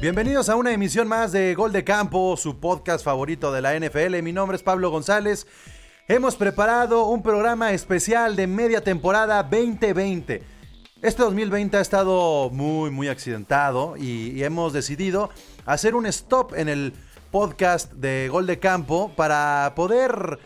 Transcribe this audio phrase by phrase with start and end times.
[0.00, 4.22] Bienvenidos a una emisión más de Gol de Campo, su podcast favorito de la NFL.
[4.22, 5.44] Mi nombre es Pablo González.
[6.06, 10.44] Hemos preparado un programa especial de media temporada 2020.
[11.02, 15.30] Este 2020 ha estado muy, muy accidentado y, y hemos decidido
[15.66, 16.92] hacer un stop en el
[17.32, 20.38] podcast de Gol de Campo para poder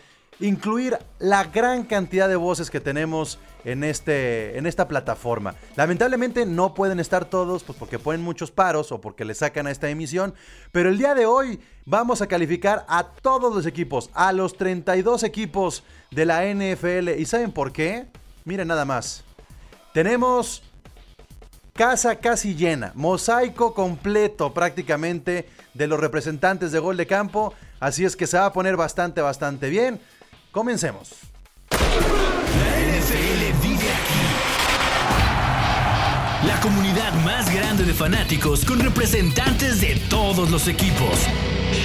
[0.43, 5.55] incluir la gran cantidad de voces que tenemos en, este, en esta plataforma.
[5.77, 9.71] Lamentablemente no pueden estar todos, pues porque ponen muchos paros o porque le sacan a
[9.71, 10.33] esta emisión,
[10.73, 15.23] pero el día de hoy vamos a calificar a todos los equipos, a los 32
[15.23, 17.17] equipos de la NFL.
[17.17, 18.07] ¿Y saben por qué?
[18.43, 19.23] Miren nada más.
[19.93, 20.61] Tenemos
[21.71, 28.15] casa casi llena, mosaico completo prácticamente de los representantes de gol de campo, así es
[28.15, 29.99] que se va a poner bastante, bastante bien.
[30.53, 31.09] Comencemos.
[31.71, 34.21] La NFL vive aquí.
[36.45, 41.25] La comunidad más grande de fanáticos con representantes de todos los equipos.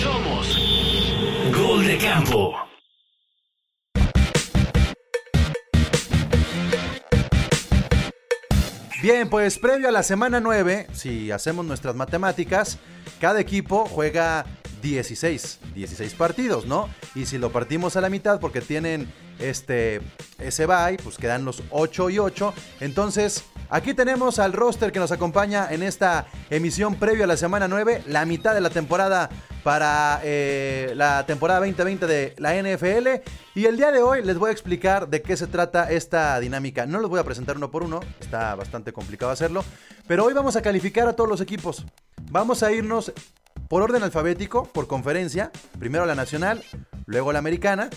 [0.03, 0.59] Somos
[1.57, 2.57] Gol de Campo.
[9.01, 12.77] Bien, pues previo a la semana 9, si hacemos nuestras matemáticas,
[13.19, 14.45] cada equipo juega
[14.81, 16.89] 16, 16 partidos, ¿no?
[17.15, 20.01] Y si lo partimos a la mitad porque tienen este
[20.39, 22.55] ese bye, pues quedan los 8 y 8.
[22.81, 27.69] Entonces, aquí tenemos al roster que nos acompaña en esta emisión previo a la semana
[27.69, 29.31] 9, la mitad de la temporada
[29.63, 33.23] para eh, la temporada 2020 de la NFL.
[33.55, 36.87] Y el día de hoy les voy a explicar de qué se trata esta dinámica.
[36.87, 39.65] No los voy a presentar uno por uno, está bastante complicado hacerlo.
[40.07, 41.85] Pero hoy vamos a calificar a todos los equipos.
[42.31, 43.13] Vamos a irnos
[43.69, 46.65] por orden alfabético, por conferencia, primero la nacional,
[47.07, 47.91] luego la americana,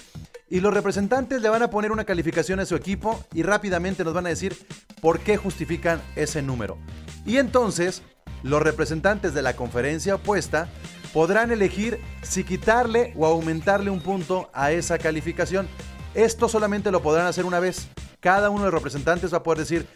[0.49, 4.13] y los representantes le van a poner una calificación a su equipo y rápidamente nos
[4.13, 4.55] van a decir
[4.99, 6.77] por qué justifican ese número.
[7.25, 8.03] Y entonces,
[8.43, 10.67] los representantes de la conferencia opuesta
[11.13, 15.69] podrán elegir si quitarle o aumentarle un punto a esa calificación.
[16.15, 17.87] Esto solamente lo podrán hacer una vez.
[18.19, 19.87] Cada uno de los representantes va a poder decir,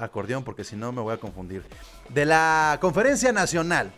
[0.00, 1.64] acordeón porque si no me voy a confundir.
[2.08, 3.92] De la conferencia nacional.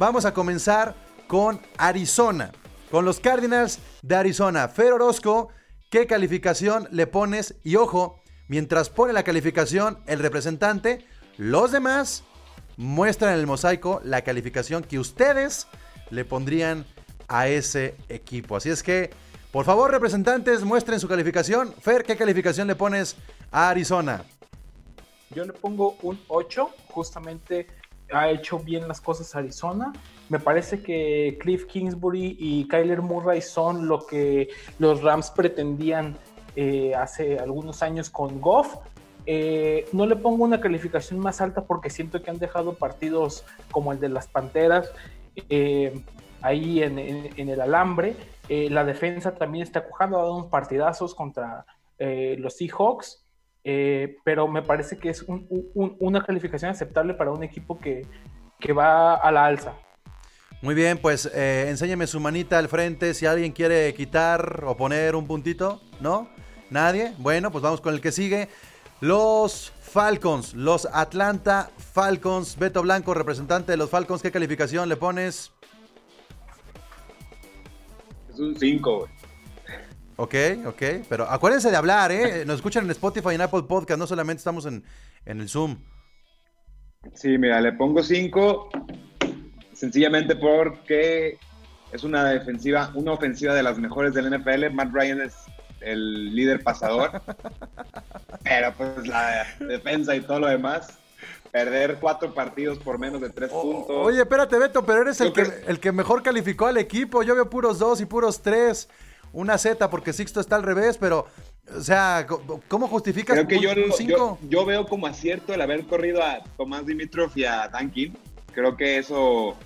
[0.00, 0.94] Vamos a comenzar
[1.26, 2.52] con Arizona,
[2.90, 4.66] con los Cardinals de Arizona.
[4.66, 5.50] Fer Orozco,
[5.90, 7.56] ¿qué calificación le pones?
[7.64, 8.18] Y ojo,
[8.48, 11.04] mientras pone la calificación el representante,
[11.36, 12.24] los demás
[12.78, 15.66] muestran en el mosaico la calificación que ustedes
[16.08, 16.86] le pondrían
[17.28, 18.56] a ese equipo.
[18.56, 19.10] Así es que,
[19.52, 21.74] por favor, representantes, muestren su calificación.
[21.78, 23.16] Fer, ¿qué calificación le pones
[23.50, 24.24] a Arizona?
[25.28, 27.66] Yo le pongo un 8, justamente
[28.12, 29.92] ha hecho bien las cosas Arizona.
[30.28, 34.48] Me parece que Cliff Kingsbury y Kyler Murray son lo que
[34.78, 36.16] los Rams pretendían
[36.56, 38.76] eh, hace algunos años con Goff.
[39.26, 43.92] Eh, no le pongo una calificación más alta porque siento que han dejado partidos como
[43.92, 44.90] el de las Panteras
[45.48, 46.02] eh,
[46.42, 48.16] ahí en, en, el alambre.
[48.48, 51.66] la defensa también está cojando, ha dado unos partidazos contra
[51.98, 53.24] los Seahawks.
[53.64, 58.06] Eh, pero me parece que es un, un, una calificación aceptable para un equipo que,
[58.58, 59.74] que, va a la alza.
[60.62, 65.14] Muy bien, pues eh, enséñeme su manita al frente si alguien quiere quitar o poner
[65.14, 66.28] un puntito, ¿no?
[66.70, 67.12] ¿Nadie?
[67.18, 68.48] Bueno, pues vamos con el que sigue.
[69.00, 72.58] Los Falcons, los Atlanta Falcons.
[72.58, 75.52] Beto Blanco, representante de los Falcons, ¿qué calificación le pones?
[78.30, 79.19] Es un 5, güey.
[80.20, 80.34] Ok,
[80.66, 82.44] ok, pero acuérdense de hablar, ¿eh?
[82.44, 84.84] Nos escuchan en Spotify y en Apple Podcast, no solamente estamos en,
[85.24, 85.78] en el Zoom.
[87.14, 88.68] Sí, mira, le pongo 5
[89.72, 91.38] sencillamente porque
[91.90, 94.68] es una defensiva, una ofensiva de las mejores del NFL.
[94.74, 95.36] Matt Ryan es
[95.80, 97.22] el líder pasador,
[98.44, 100.98] pero pues la defensa y todo lo demás.
[101.50, 103.88] Perder cuatro partidos por menos de tres puntos.
[103.88, 107.22] Oye, espérate, Beto, pero eres el que, el que mejor calificó al equipo.
[107.22, 108.88] Yo veo puros dos y puros tres
[109.32, 111.26] una Z porque Sixto está al revés, pero,
[111.76, 112.26] o sea,
[112.68, 116.22] ¿cómo justificas Creo que un, yo, un yo, yo, veo como acierto el haber corrido
[116.22, 118.16] a Tomás Dimitrov y a Dankin.
[118.52, 119.56] Creo que eso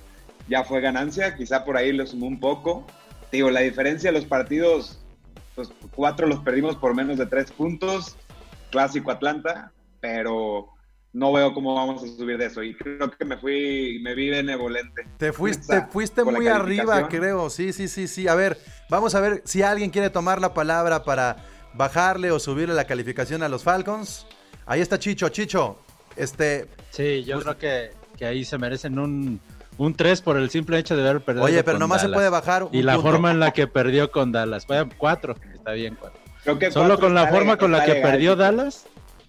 [0.48, 2.86] ya fue ganancia, quizá por ahí lo sumó un poco.
[3.32, 5.00] Digo, la diferencia de los partidos,
[5.54, 8.16] pues cuatro los perdimos por menos de tres puntos,
[8.70, 10.73] clásico Atlanta, pero
[11.14, 12.62] no veo cómo vamos a subir de eso.
[12.62, 15.06] Y creo que me fui, me vi benevolente.
[15.16, 17.48] Te fuiste, fuiste muy arriba, creo.
[17.48, 18.28] Sí, sí, sí, sí.
[18.28, 18.58] A ver,
[18.90, 21.36] vamos a ver si alguien quiere tomar la palabra para
[21.72, 24.26] bajarle o subirle la calificación a los Falcons.
[24.66, 25.78] Ahí está Chicho, Chicho.
[26.16, 26.66] Este.
[26.90, 29.40] Sí, yo creo que, que, ahí se merecen un,
[29.78, 31.44] un 3 por el simple hecho de haber perdido.
[31.44, 32.68] Oye, pero nomás se puede bajar.
[32.72, 34.66] y la forma en la que perdió con Dallas.
[34.66, 35.96] Vaya, 4, está bien,
[36.44, 36.72] 4.
[36.72, 38.86] Solo con la forma con la que perdió Dallas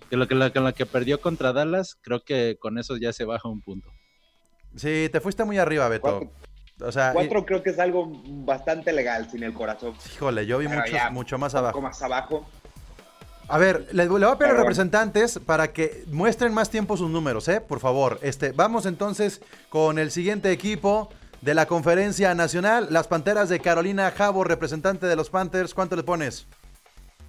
[0.10, 3.26] que lo que la, la que perdió contra Dallas, creo que con eso ya se
[3.26, 3.92] baja un punto.
[4.76, 6.20] Sí, te fuiste muy arriba, Beto.
[6.20, 9.94] Cuatro, o sea, cuatro creo que es algo bastante legal sin el corazón.
[10.14, 11.82] Híjole, yo vi mucho, mucho más abajo.
[11.82, 12.46] más abajo.
[13.48, 17.10] A ver, le, voy a pedir a los representantes para que muestren más tiempo sus
[17.10, 17.62] números, ¿eh?
[17.62, 18.20] Por favor.
[18.24, 21.10] Este, vamos entonces con el siguiente equipo
[21.42, 25.76] de la conferencia nacional, las Panteras de Carolina Jabo, representante de los Panthers.
[25.76, 26.48] ¿Cuánto le pones?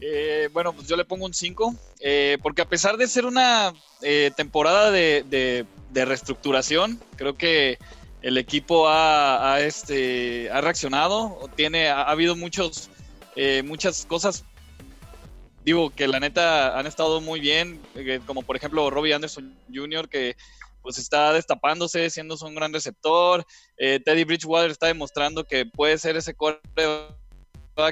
[0.00, 3.72] Eh, bueno, pues yo le pongo un 5, eh, porque a pesar de ser una
[4.02, 7.78] eh, temporada de, reestructuración, creo que
[8.20, 12.90] el equipo ha, este, ha reaccionado, tiene, ha, habido muchos,
[13.64, 14.44] muchas cosas,
[15.64, 17.80] digo, que la neta han estado muy bien,
[18.26, 20.36] como por ejemplo Robbie Anderson Jr., que
[20.82, 23.46] pues está destapándose, siendo un gran receptor,
[23.78, 26.60] Teddy Bridgewater está demostrando que puede ser ese core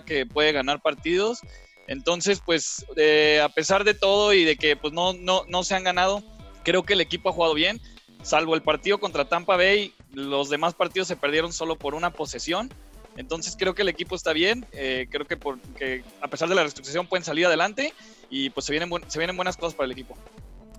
[0.05, 1.41] que puede ganar partidos
[1.87, 5.75] entonces, pues, eh, a pesar de todo y de que pues no, no, no se
[5.75, 6.23] han ganado,
[6.63, 7.81] creo que el equipo ha jugado bien,
[8.23, 12.73] salvo el partido contra Tampa Bay, los demás partidos se perdieron solo por una posesión.
[13.17, 17.07] Entonces creo que el equipo está bien, eh, creo que, a pesar de la restricción
[17.07, 17.93] pueden salir adelante
[18.29, 20.17] y pues se vienen, se vienen buenas cosas para el equipo.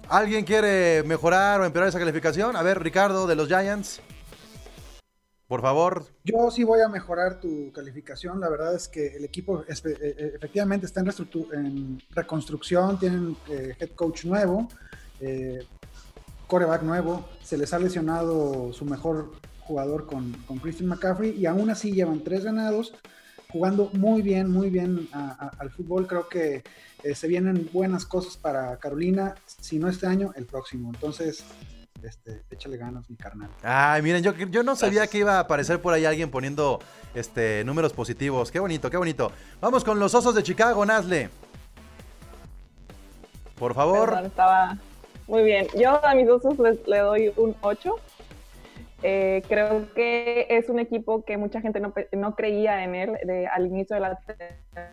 [0.09, 2.57] ¿Alguien quiere mejorar o empeorar esa calificación?
[2.57, 4.01] A ver, Ricardo de los Giants.
[5.47, 6.05] Por favor.
[6.23, 8.39] Yo sí voy a mejorar tu calificación.
[8.39, 13.91] La verdad es que el equipo eh, eh, efectivamente está en, reconstrucción, tienen eh, head
[13.91, 14.67] coach nuevo,
[16.47, 21.69] coreback nuevo, se les ha lesionado su mejor jugador con, con, Christian McCaffrey y aún
[21.69, 22.93] así llevan tres ganados,
[23.51, 26.07] jugando muy bien, muy bien al fútbol.
[26.07, 26.63] Creo que
[27.13, 30.91] se vienen buenas cosas para Carolina, si no este año, el próximo.
[30.93, 31.43] Entonces,
[32.05, 33.49] este, échale ganas, mi carnal.
[33.63, 36.79] Ay, miren, yo, yo no sabía que iba a aparecer por ahí alguien poniendo
[37.13, 38.51] este, números positivos.
[38.51, 39.31] Qué bonito, qué bonito.
[39.61, 41.29] Vamos con los osos de Chicago, Nazle.
[43.57, 44.21] Por favor.
[44.25, 44.77] estaba
[45.27, 45.67] muy bien.
[45.75, 47.95] Yo a mis osos le doy un 8.
[49.07, 53.17] Eh, creo que es un equipo que mucha gente no, creía en él
[53.51, 54.19] al inicio de la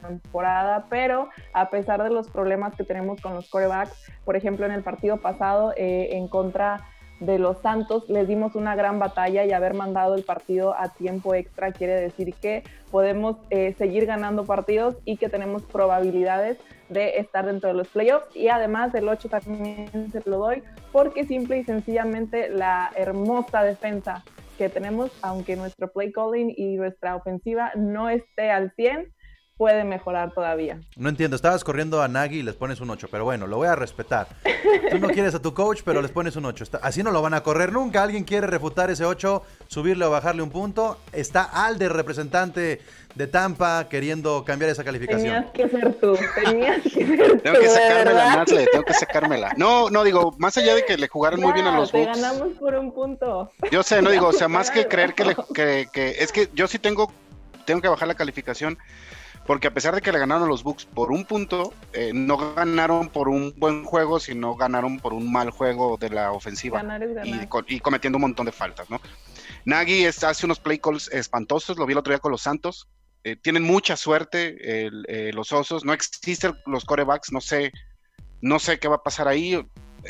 [0.02, 4.72] temporada, pero a pesar de los problemas que tenemos con los corebacks, por ejemplo en
[4.72, 6.91] el partido pasado eh, en contra
[7.24, 11.34] de los Santos les dimos una gran batalla y haber mandado el partido a tiempo
[11.34, 16.58] extra quiere decir que podemos eh, seguir ganando partidos y que tenemos probabilidades
[16.88, 18.34] de estar dentro de los playoffs.
[18.34, 24.24] Y además del 8 también se lo doy porque simple y sencillamente la hermosa defensa
[24.58, 29.12] que tenemos, aunque nuestro play calling y nuestra ofensiva no esté al 100,
[29.56, 30.80] puede mejorar todavía.
[30.96, 33.68] No entiendo, estabas corriendo a Nagy y les pones un 8, pero bueno, lo voy
[33.68, 34.26] a respetar.
[34.90, 36.64] Tú no quieres a tu coach, pero les pones un 8.
[36.82, 38.02] Así no lo van a correr nunca.
[38.02, 40.98] ¿Alguien quiere refutar ese 8, subirle o bajarle un punto?
[41.12, 42.80] Está Alde, representante
[43.14, 45.52] de Tampa, queriendo cambiar esa calificación.
[45.52, 49.52] Tenías que ser tú, tenías que ser Tengo que sacármela, Natle, tengo que sacármela.
[49.56, 52.20] No, no, digo, más allá de que le jugaran muy bien a los Bucks.
[52.20, 53.52] ganamos por un punto.
[53.70, 56.48] Yo sé, no digo, o sea, más que creer que, le, que, que es que
[56.54, 57.12] yo sí tengo,
[57.66, 58.78] tengo que bajar la calificación
[59.46, 63.08] porque a pesar de que le ganaron los Bucks por un punto, eh, no ganaron
[63.08, 66.82] por un buen juego, sino ganaron por un mal juego de la ofensiva
[67.66, 69.00] Y, cometiendo un montón de faltas, ¿no?
[69.64, 72.88] Nagy hace unos play calls espantosos, lo vi el otro día con los Santos.
[73.24, 77.72] Eh, tienen mucha suerte eh, los osos, no existen los corebacks, no sé,
[78.40, 79.64] no sé qué va a pasar ahí.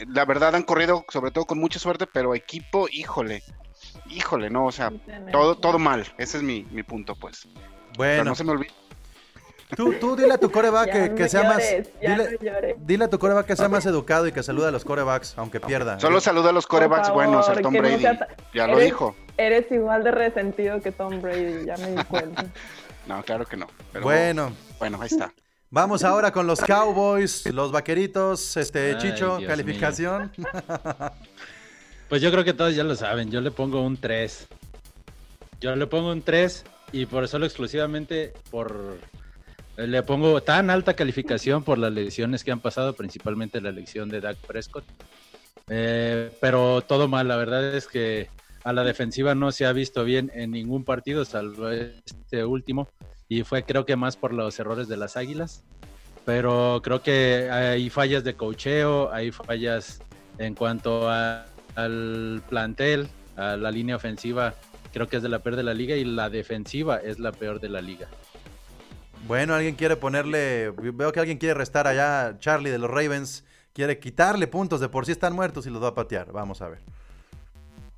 [0.09, 3.43] La verdad han corrido sobre todo con mucha suerte, pero equipo, híjole,
[4.09, 4.91] híjole, no, o sea,
[5.31, 6.07] todo, todo mal.
[6.19, 7.47] Ese es mi, punto, pues.
[7.97, 8.25] Bueno.
[8.25, 8.73] no se me olvide
[9.76, 11.62] Tú, tú dile a tu coreback que, sea más.
[12.79, 15.61] Dile, a tu coreback que sea más educado y que saluda a los corebacks, aunque
[15.61, 15.99] pierda.
[15.99, 18.05] Solo saluda a los corebacks buenos, el Tom Brady.
[18.55, 19.17] ya lo dijo.
[19.37, 22.45] Eres igual de resentido que Tom Brady, ya me di cuenta.
[23.07, 23.67] no, claro que no.
[24.02, 24.52] bueno.
[24.79, 25.33] Bueno, ahí está.
[25.71, 30.31] Vamos ahora con los Cowboys, los vaqueritos, este Chicho, calificación.
[32.11, 34.49] pues yo creo que todos ya lo saben, yo le pongo un 3.
[35.62, 38.99] Yo le pongo un 3 y por solo exclusivamente por
[39.76, 44.21] le pongo tan alta calificación por las lesiones que han pasado, principalmente la elección de
[44.21, 44.85] Dak Prescott.
[45.69, 48.29] Eh, pero todo mal, la verdad es que
[48.64, 52.88] a la defensiva no se ha visto bien en ningún partido, salvo este último,
[53.29, 55.64] y fue creo que más por los errores de las Águilas.
[56.25, 60.00] Pero creo que hay fallas de cocheo, hay fallas
[60.38, 64.55] En cuanto a- al plantel, a la línea ofensiva,
[64.93, 67.61] creo que es de la peor de la liga y la defensiva es la peor
[67.61, 68.09] de la liga.
[69.26, 70.71] Bueno, alguien quiere ponerle.
[70.71, 72.38] Veo que alguien quiere restar allá.
[72.38, 74.81] Charlie de los Ravens quiere quitarle puntos.
[74.81, 76.33] De por sí están muertos y los va a patear.
[76.33, 76.81] Vamos a ver.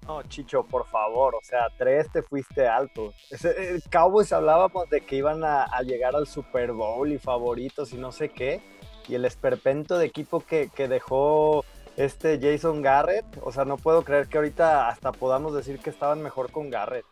[0.06, 3.14] No, Chicho, por favor, o sea, tres te fuiste alto.
[3.30, 7.96] Ese, eh, Cowboys hablábamos de que iban a, llegar al Super Bowl y favoritos y
[7.96, 8.60] no sé qué.
[9.08, 11.64] Y el esperpento de equipo que dejó
[11.96, 16.22] este Jason Garrett, o sea, no puedo creer que ahorita hasta podamos decir que estaban
[16.22, 17.06] mejor con Garrett.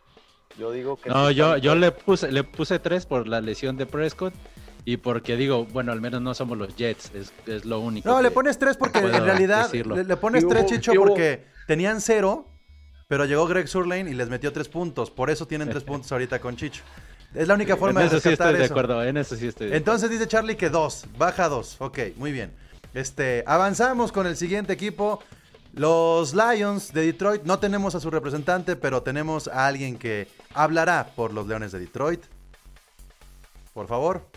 [0.57, 1.09] Yo digo que...
[1.09, 4.33] No, yo, yo le puse le puse tres por la lesión de Prescott
[4.85, 8.07] y porque digo, bueno, al menos no somos los Jets, es, es lo único.
[8.09, 10.65] No, que- le pones tres porque en realidad le, le pones ¿Qué tres?
[10.65, 12.47] Chicho, porque tenían cero,
[13.07, 15.09] pero llegó Greg Surlane y les metió tres puntos.
[15.09, 16.83] Por eso tienen tres puntos ahorita con Chicho.
[17.33, 18.73] Es la única forma en de eso sí estoy de eso.
[18.73, 21.77] acuerdo, en eso sí estoy de Entonces dice Charlie que dos, baja dos.
[21.79, 22.51] Ok, muy bien.
[22.93, 25.19] Este, avanzamos con el siguiente equipo.
[25.73, 27.41] Los Lions de Detroit.
[27.45, 31.79] No tenemos a su representante, pero tenemos a alguien que hablará por los Leones de
[31.79, 32.21] Detroit.
[33.73, 34.27] Por favor.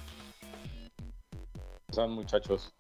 [1.93, 2.73] son muchachos.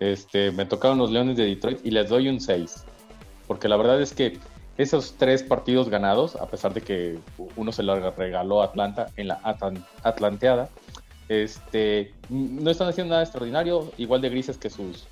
[0.00, 2.84] Este, me tocaron los Leones de Detroit y les doy un 6.
[3.46, 4.38] Porque la verdad es que
[4.76, 7.18] esos tres partidos ganados, a pesar de que
[7.56, 10.68] uno se lo regaló a Atlanta en la Atlan- Atlanteada,
[11.28, 15.06] este, no están haciendo nada extraordinario, igual de grises que sus,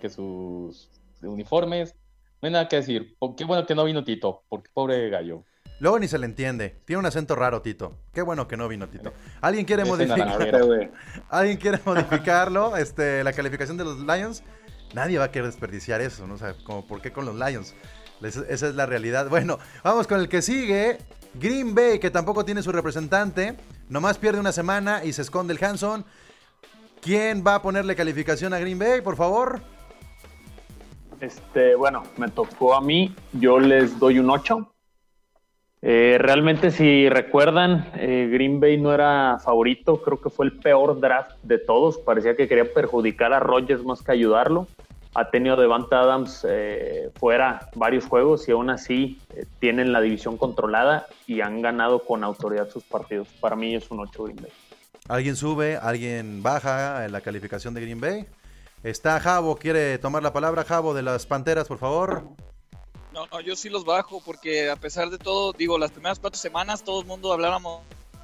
[0.00, 0.88] que sus
[1.22, 1.94] uniformes.
[2.40, 3.16] No hay nada que decir.
[3.36, 5.44] Qué bueno que no vino Tito, porque pobre gallo.
[5.80, 6.76] Luego ni se le entiende.
[6.84, 7.98] Tiene un acento raro, Tito.
[8.12, 9.12] Qué bueno que no vino, Tito.
[9.40, 10.18] ¿Alguien quiere Ese modificar?
[10.26, 10.66] naranjero.
[10.66, 10.90] güey.
[11.28, 12.76] ¿Alguien quiere modificarlo?
[12.76, 14.42] Este, la calificación de los Lions.
[14.94, 16.34] Nadie va a querer desperdiciar eso, ¿no?
[16.34, 17.74] O sea, como por qué con los Lions.
[18.20, 19.28] Les- Esa es la realidad.
[19.28, 20.98] Bueno, vamos con el que sigue.
[21.34, 23.56] Green Bay, que tampoco tiene su representante.
[23.88, 26.04] Nomás pierde una semana y se esconde el Hanson.
[27.02, 29.60] ¿Quién va a ponerle calificación a Green Bay, por favor?
[31.20, 34.70] Este, bueno, me tocó a mí, yo les doy un 8.
[35.86, 40.98] Eh, realmente, si recuerdan, eh, Green Bay no era favorito, creo que fue el peor
[40.98, 41.98] draft de todos.
[41.98, 44.66] Parecía que quería perjudicar a Rodgers más que ayudarlo.
[45.14, 50.38] Ha tenido Devante Adams eh, fuera varios juegos y aún así eh, tienen la división
[50.38, 53.28] controlada y han ganado con autoridad sus partidos.
[53.38, 54.52] Para mí es un 8 Green Bay.
[55.06, 55.76] ¿Alguien sube?
[55.76, 58.24] ¿Alguien baja en la calificación de Green Bay?
[58.82, 60.64] Está Javo, quiere tomar la palabra.
[60.64, 62.24] Javo de las Panteras, por favor.
[63.14, 66.38] No, no, yo sí los bajo porque a pesar de todo, digo, las primeras cuatro
[66.38, 67.82] semanas todo el mundo hablábamos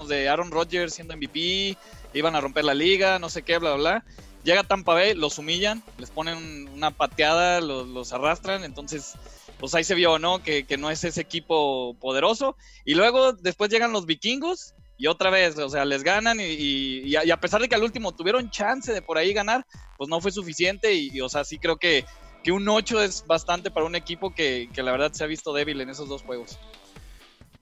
[0.08, 1.76] de Aaron Rodgers siendo MVP,
[2.12, 4.04] iban a romper la liga, no sé qué, bla, bla, bla.
[4.42, 9.12] Llega Tampa Bay, los humillan, les ponen una pateada, los, los arrastran, entonces,
[9.60, 10.42] pues ahí se vio, ¿no?
[10.42, 12.56] Que, que no es ese equipo poderoso.
[12.84, 17.00] Y luego, después llegan los vikingos y otra vez, o sea, les ganan y, y-
[17.06, 19.66] y a, y a pesar de que al último tuvieron chance de por ahí ganar,
[19.98, 22.04] pues no fue suficiente y, y, o sea, sí creo que,
[22.42, 25.52] que un 8 es bastante para un equipo que, que la verdad se ha visto
[25.52, 26.58] débil en esos dos juegos.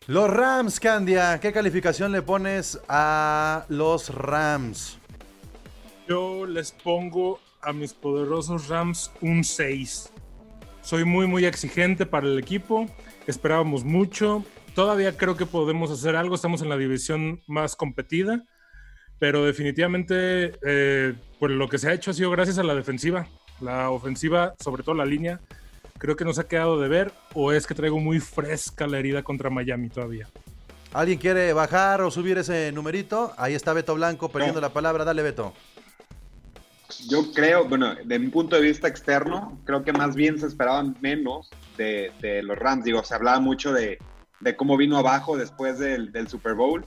[0.06, 1.38] Los Rams, Candia.
[1.38, 4.98] ¿Qué calificación le pones a los Rams?
[6.08, 10.10] Yo les pongo a mis poderosos Rams un 6.
[10.80, 12.86] Soy muy, muy exigente para el equipo.
[13.26, 14.42] Esperábamos mucho.
[14.74, 16.34] Todavía creo que podemos hacer algo.
[16.34, 18.46] Estamos en la división más competida.
[19.18, 23.28] Pero definitivamente, eh, pues lo que se ha hecho ha sido gracias a la defensiva.
[23.60, 25.40] La ofensiva, sobre todo la línea,
[25.98, 27.12] creo que nos ha quedado de ver.
[27.34, 30.28] O es que traigo muy fresca la herida contra Miami todavía.
[30.92, 33.32] ¿Alguien quiere bajar o subir ese numerito?
[33.36, 35.04] Ahí está Beto Blanco perdiendo la palabra.
[35.04, 35.52] Dale, Beto.
[37.08, 40.96] Yo creo, bueno, de mi punto de vista externo, creo que más bien se esperaban
[41.00, 42.84] menos de, de los Rams.
[42.84, 43.98] Digo, se hablaba mucho de,
[44.40, 46.86] de cómo vino abajo después del, del Super Bowl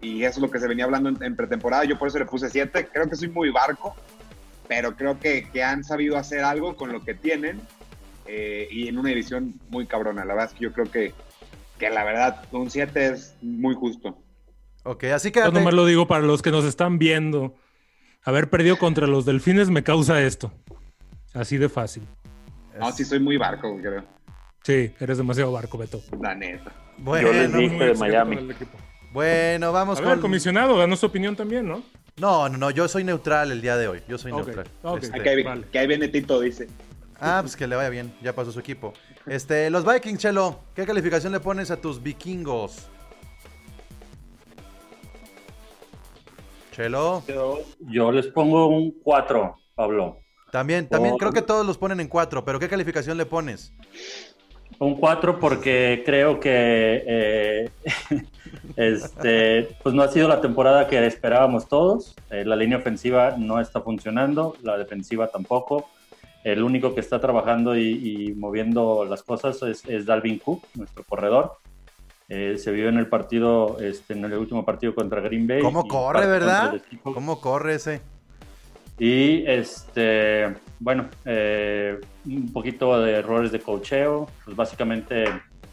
[0.00, 1.84] y eso es lo que se venía hablando en, en pretemporada.
[1.84, 2.88] Yo por eso le puse 7.
[2.92, 3.94] Creo que soy muy barco,
[4.74, 7.60] pero creo que, que han sabido hacer algo con lo que tienen
[8.24, 10.24] eh, y en una división muy cabrona.
[10.24, 11.12] La verdad es que yo creo que,
[11.78, 14.16] que la verdad un 7 es muy justo.
[14.84, 15.40] Ok, así que...
[15.40, 17.54] Yo nomás lo digo para los que nos están viendo.
[18.22, 20.50] Haber perdido contra los delfines me causa esto.
[21.34, 22.04] Así de fácil.
[22.80, 24.02] No, sí soy muy barco, creo.
[24.62, 26.00] Sí, eres demasiado barco, Beto.
[26.18, 26.72] La neta.
[26.96, 28.38] Bueno, Yo les dije de Miami.
[29.12, 30.10] El bueno, vamos A con...
[30.10, 31.82] ver, comisionado, danos tu opinión también, ¿no?
[32.18, 34.02] No, no, no, yo soy neutral el día de hoy.
[34.08, 34.66] Yo soy neutral.
[34.82, 35.02] ok.
[35.02, 35.64] Este, que, ahí, vale.
[35.70, 36.68] que ahí viene Tito, dice.
[37.20, 38.12] Ah, pues que le vaya bien.
[38.22, 38.92] Ya pasó su equipo.
[39.26, 40.60] Este, los Vikings, Chelo.
[40.74, 42.88] ¿Qué calificación le pones a tus vikingos?
[46.72, 47.22] Chelo.
[47.28, 50.18] Yo, yo les pongo un 4, Pablo.
[50.50, 53.72] También, también Por- creo que todos los ponen en cuatro, pero ¿qué calificación le pones?
[54.82, 57.70] Un 4 porque creo que eh,
[58.76, 62.16] este, pues no ha sido la temporada que esperábamos todos.
[62.30, 65.88] Eh, la línea ofensiva no está funcionando, la defensiva tampoco.
[66.42, 71.04] El único que está trabajando y, y moviendo las cosas es, es, Dalvin Cook, nuestro
[71.04, 71.58] corredor.
[72.28, 75.60] Eh, se vio en el partido, este, en el último partido contra Green Bay.
[75.60, 76.82] ¿Cómo corre, verdad?
[77.04, 78.00] ¿Cómo corre ese?
[78.98, 85.24] Y este, bueno, eh, un poquito de errores de cocheo, pues básicamente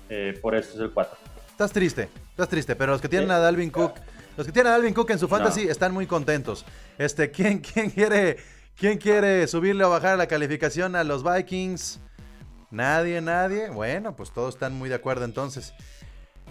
[0.07, 1.17] eh, por eso es el 4.
[1.49, 3.93] Estás triste, estás triste, pero los que tienen a Dalvin Cook,
[4.37, 6.63] los que tienen a Dalvin Cook en su fantasy están muy contentos.
[6.99, 8.37] Este, ¿quién, quién quiere,
[8.77, 11.99] quién quiere subirle o bajar la calificación a los Vikings?
[12.69, 13.71] Nadie, nadie.
[13.71, 15.73] Bueno, pues todos están muy de acuerdo entonces.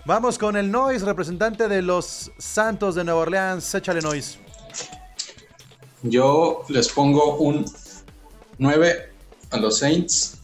[0.04, 3.72] Vamos con el Noise, representante de los Santos de Nueva Orleans.
[3.72, 4.40] Échale Noise.
[6.02, 7.64] Yo les pongo un
[8.58, 9.12] 9
[9.50, 10.38] a los Saints.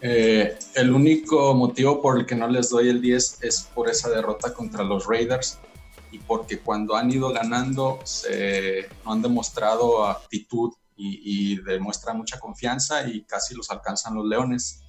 [0.00, 4.08] Eh, el único motivo por el que no les doy el 10 es por esa
[4.08, 5.58] derrota contra los Raiders
[6.12, 13.06] y porque cuando han ido ganando se, no han demostrado actitud y, demuestran mucha confianza
[13.08, 14.82] y casi los alcanzan los Leones.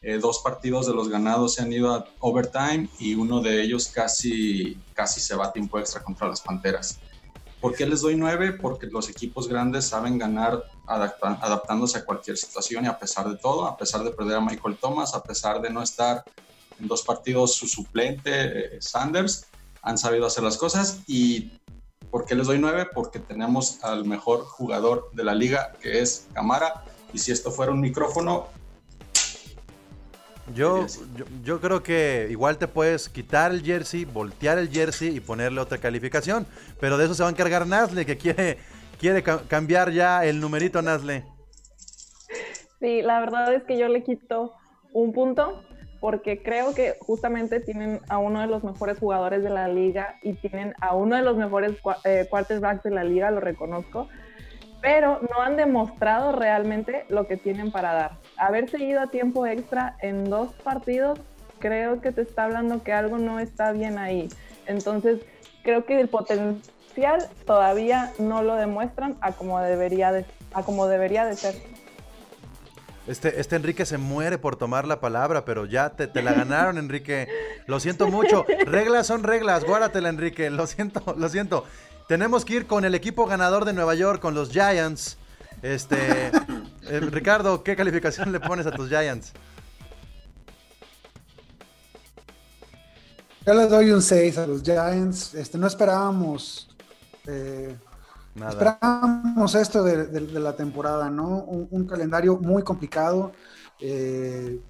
[0.00, 3.88] Eh, dos partidos de los ganados se han ido a overtime y uno de ellos
[3.88, 6.98] casi, casi se va a tiempo extra contra las Panteras.
[7.64, 8.52] ¿Por qué les doy nueve?
[8.52, 13.38] Porque los equipos grandes saben ganar adapta adaptándose a cualquier situación y a pesar de
[13.38, 16.24] todo, a pesar de perder a Michael Thomas, a pesar de no estar
[16.78, 19.46] en dos partidos su suplente eh, Sanders,
[19.80, 21.52] han sabido hacer las cosas y
[22.10, 22.86] ¿por qué les doy nueve?
[22.94, 27.72] Porque tenemos al mejor jugador de la liga que es Camara y si esto fuera
[27.72, 28.48] un micrófono,
[30.52, 30.86] yo,
[31.16, 35.60] yo, yo, creo que igual te puedes quitar el jersey, voltear el jersey y ponerle
[35.60, 36.46] otra calificación.
[36.80, 38.58] Pero de eso se va a encargar Nasle, que quiere,
[38.98, 41.24] quiere ca cambiar ya el numerito Nasle.
[42.80, 44.52] Sí, la verdad es que yo le quito
[44.92, 45.62] un punto
[46.00, 50.34] porque creo que justamente tienen a uno de los mejores jugadores de la liga y
[50.34, 51.72] tienen a uno de los mejores
[52.04, 54.08] eh, quarterbacks de la liga, lo reconozco
[54.84, 58.18] pero no han demostrado realmente lo que tienen para dar.
[58.36, 61.18] Haber seguido a tiempo extra en dos partidos,
[61.58, 64.28] creo que te está hablando que algo no está bien ahí.
[64.66, 65.20] Entonces,
[65.62, 71.24] creo que el potencial todavía no lo demuestran a como debería de, a como debería
[71.24, 71.54] de ser.
[73.06, 76.76] Este, este Enrique se muere por tomar la palabra, pero ya te, te, la ganaron,
[76.76, 77.26] Enrique.
[77.66, 78.44] Lo siento mucho.
[78.66, 80.50] Reglas son reglas, guárdatela, Enrique.
[80.50, 81.64] Lo siento, lo siento.
[82.08, 85.16] Tenemos que ir con el equipo ganador de Nueva York, con los Giants.
[85.62, 85.96] Este,
[86.82, 89.32] eh, Ricardo, ¿qué calificación le pones a tus Giants?
[93.46, 95.34] Yo les doy un 6 a los Giants.
[95.34, 96.68] Este, no esperábamos.
[97.26, 97.76] Eh,
[98.34, 98.50] Nada.
[98.50, 101.44] Esperábamos esto de, de, de, la temporada, ¿no?
[101.44, 103.32] Un, un calendario muy complicado.
[103.80, 104.60] Eh,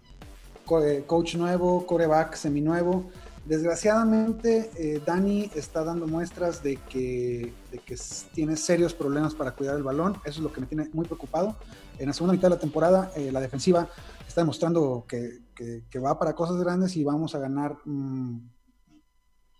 [0.65, 3.11] coach nuevo, coreback seminuevo.
[3.45, 7.97] Desgraciadamente, eh, Dani está dando muestras de que, de que,
[8.33, 10.15] tiene serios problemas para cuidar el balón.
[10.25, 11.57] Eso es lo que me tiene muy preocupado.
[11.99, 13.89] En la segunda mitad de la temporada, eh, la defensiva
[14.27, 18.39] está demostrando que, que, que, va para cosas grandes y vamos a ganar mmm,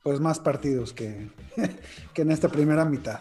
[0.05, 1.31] pues más partidos que,
[2.15, 3.21] en esta primera mitad.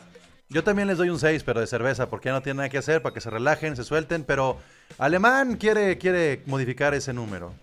[0.50, 2.78] Yo también les doy un 6, pero de cerveza, porque ya no tienen nada que
[2.78, 4.24] hacer para que se relajen, se suelten.
[4.24, 4.58] Pero
[5.00, 7.54] Alemán quiere, quiere modificar ese número.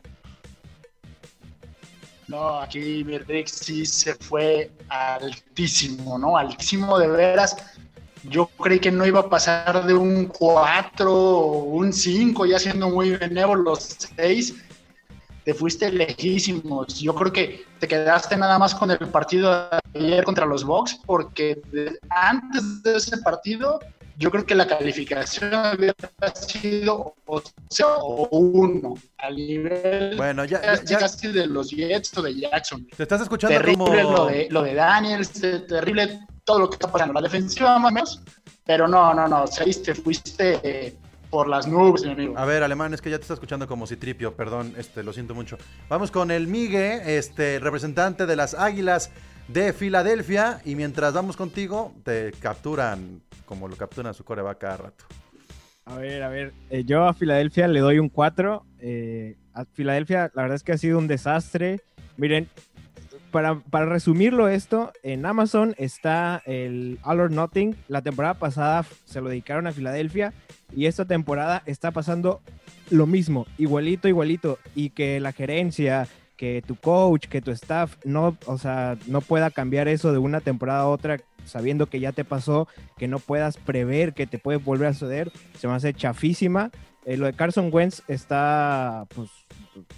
[2.31, 6.37] No, aquí mi Rick sí se fue altísimo, ¿no?
[6.37, 7.57] Altísimo de veras.
[8.23, 12.89] Yo creí que no iba a pasar de un 4 o un 5, ya siendo
[12.89, 14.55] muy benévolo los 6.
[15.45, 17.01] Te fuiste lejísimos.
[17.01, 21.01] Yo creo que te quedaste nada más con el partido de ayer contra los Bucks,
[21.07, 21.61] porque
[22.11, 23.81] antes de ese partido
[24.21, 25.95] yo creo que la calificación había
[26.35, 32.19] sido o 0 o 1 al nivel bueno, ya, ya, ya, casi de los Jets
[32.19, 32.87] o de Jackson.
[32.95, 34.17] Te estás escuchando terrible como...
[34.17, 35.33] lo de, lo de Daniels,
[35.67, 37.15] terrible todo lo que está pasando.
[37.15, 38.23] La defensiva más o menos,
[38.67, 40.97] pero no, no, no, saliste, fuiste eh,
[41.31, 42.37] por las nubes, mi amigo.
[42.37, 45.35] A ver, Alemán, es que ya te está escuchando como Citripio, perdón, este, lo siento
[45.35, 45.57] mucho.
[45.89, 49.11] Vamos con el Migue, este, representante de las Águilas
[49.49, 55.05] de Filadelfia, y mientras vamos contigo, te capturan como lo capturan su coreback cada rato.
[55.85, 58.65] A ver, a ver, eh, yo a Filadelfia le doy un 4.
[58.79, 61.81] Eh, a Filadelfia, la verdad es que ha sido un desastre.
[62.17, 62.49] Miren,
[63.31, 67.77] para, para, resumirlo esto, en Amazon está el All or Nothing.
[67.89, 70.33] La temporada pasada se lo dedicaron a Filadelfia
[70.75, 72.41] y esta temporada está pasando
[72.91, 74.59] lo mismo, igualito, igualito.
[74.75, 79.51] Y que la gerencia, que tu coach, que tu staff no, o sea, no pueda
[79.51, 83.57] cambiar eso de una temporada a otra sabiendo que ya te pasó, que no puedas
[83.57, 86.71] prever que te puede volver a suceder, se me hace chafísima.
[87.05, 89.31] Eh, lo de Carson Wentz está pues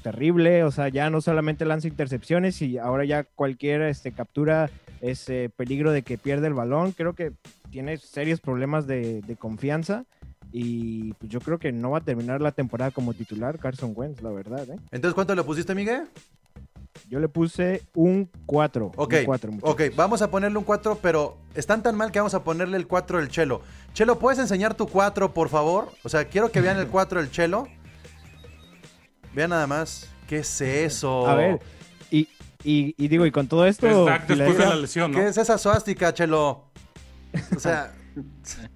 [0.02, 5.28] terrible, o sea, ya no solamente lanza intercepciones y ahora ya cualquier este, captura es
[5.28, 6.92] eh, peligro de que pierda el balón.
[6.92, 7.32] Creo que
[7.70, 10.04] tiene serios problemas de, de confianza
[10.52, 14.20] Y pues, yo creo que no va a terminar la temporada como titular Carson Wentz,
[14.22, 14.68] la verdad.
[14.68, 14.76] ¿eh?
[14.90, 16.08] Entonces, ¿cuánto le pusiste, Miguel?
[17.08, 18.92] Yo le puse un 4.
[18.96, 19.14] Ok,
[19.62, 22.86] ok, vamos a ponerle un 4, pero están tan mal que vamos a ponerle el
[22.86, 23.62] 4 del Chelo.
[23.94, 25.88] Chelo, ¿puedes enseñar tu 4, por favor?
[26.04, 27.66] O sea, quiero que vean el 4 del Chelo.
[29.34, 30.08] Vean nada más.
[30.28, 31.26] ¿Qué es eso?
[31.28, 31.58] A ver,
[32.10, 32.28] y,
[32.64, 33.86] y, y digo, y con todo esto...
[33.86, 35.18] Es Dak después de la lesión, ¿no?
[35.18, 36.64] ¿Qué es esa suástica, Chelo?
[37.54, 37.92] O sea,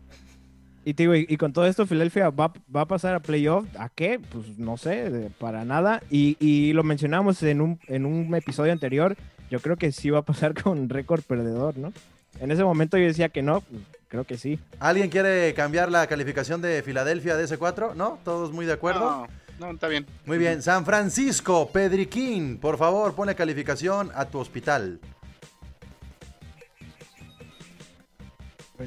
[0.85, 3.67] Y te digo, y, y con todo esto, Filadelfia va, va a pasar a playoff.
[3.77, 4.21] ¿A qué?
[4.21, 6.01] Pues no sé, de- para nada.
[6.11, 9.17] Y, y lo mencionamos en un, en un episodio anterior.
[9.51, 11.93] Yo creo que sí va a pasar con récord perdedor, ¿no?
[12.39, 14.61] En ese momento yo decía que no, pues, creo que sí.
[14.79, 17.97] ¿alguien quiere cambiar la calificación de Filadelfia de ese 4?
[17.97, 18.21] ¿No?
[18.25, 19.01] ¿Todos muy de acuerdo?
[19.01, 19.27] No,
[19.59, 20.07] no, está bien.
[20.25, 20.63] Muy bien.
[20.63, 25.01] San Francisco, Pedriquín, por favor, ponle calificación a tu hospital.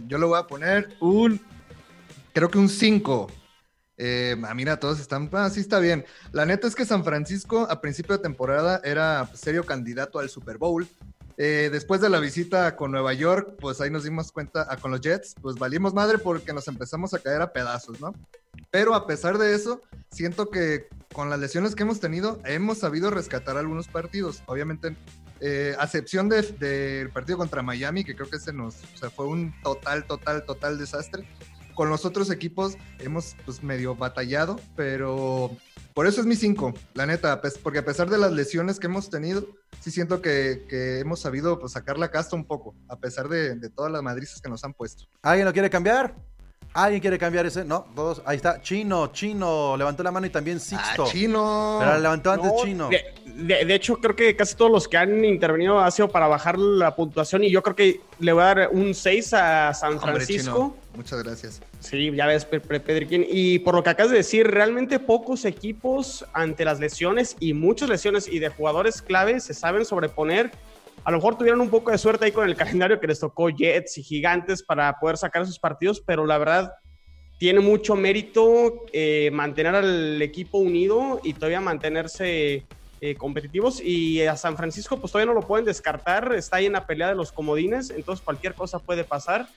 [0.08, 1.42] Yo le voy a poner un.
[2.34, 3.28] Creo que un 5.
[3.98, 5.30] Eh, ah, mira, todos están.
[5.34, 6.06] Ah, sí, está bien.
[6.32, 10.30] La neta es que San Francisco a principio de temporada era pues, serio candidato al
[10.30, 10.88] Super Bowl.
[11.42, 14.92] Eh, después de la visita con Nueva York, pues ahí nos dimos cuenta, ah, con
[14.92, 18.14] los Jets, pues valimos madre porque nos empezamos a caer a pedazos, ¿no?
[18.72, 19.80] Pero a pesar de eso,
[20.12, 24.44] siento que con las lesiones que hemos tenido, hemos sabido rescatar algunos partidos.
[24.48, 24.98] Obviamente,
[25.40, 29.10] eh, a excepción de- del partido contra Miami, que creo que ese nos, o sea,
[29.10, 31.26] fue un total, total, total desastre.
[31.74, 35.56] Con los otros equipos hemos pues medio batallado, pero
[36.00, 39.10] por eso es mi 5, la neta, porque a pesar de las lesiones que hemos
[39.10, 39.46] tenido,
[39.82, 43.56] sí siento que, que hemos sabido pues, sacar la casta un poco, a pesar de,
[43.56, 45.04] de todas las madrizas que nos han puesto.
[45.22, 46.16] ¿Alguien lo quiere cambiar?
[46.74, 47.66] ¿Alguien quiere cambiar ese?
[47.66, 48.22] No, todos.
[48.26, 48.62] Ahí está.
[48.62, 49.76] Chino, Chino.
[49.76, 51.04] Levantó la mano y también Sixto.
[51.06, 51.78] Ah, Chino.
[51.80, 52.90] Pero levantó antes No, Chino.
[52.90, 56.28] De, de- de hecho, creo que casi todos los que han intervenido ha sido para
[56.28, 59.94] bajar la puntuación y yo creo que le voy a dar un 6 a San
[59.94, 60.52] Hombre, Francisco.
[60.52, 61.62] Chino, muchas gracias.
[61.80, 63.26] Sí, ya ves, Pe- Pe- Pedriquín.
[63.28, 67.90] Y por lo que acabas de decir, realmente pocos equipos ante las lesiones y muchas
[67.90, 70.52] lesiones y de jugadores clave se saben sobreponer.
[71.04, 73.50] A lo mejor tuvieron un poco de suerte ahí con el calendario que les tocó
[73.50, 76.72] Jets y Gigantes para poder sacar esos partidos, pero la verdad
[77.40, 82.66] tiene mucho mérito eh, mantener al equipo unido y todavía mantenerse
[83.00, 83.82] eh, competitivos.
[83.82, 86.34] Y a San Francisco, pues todavía no lo pueden descartar.
[86.34, 89.48] Está ahí en la pelea de los comodines, entonces cualquier cosa puede pasar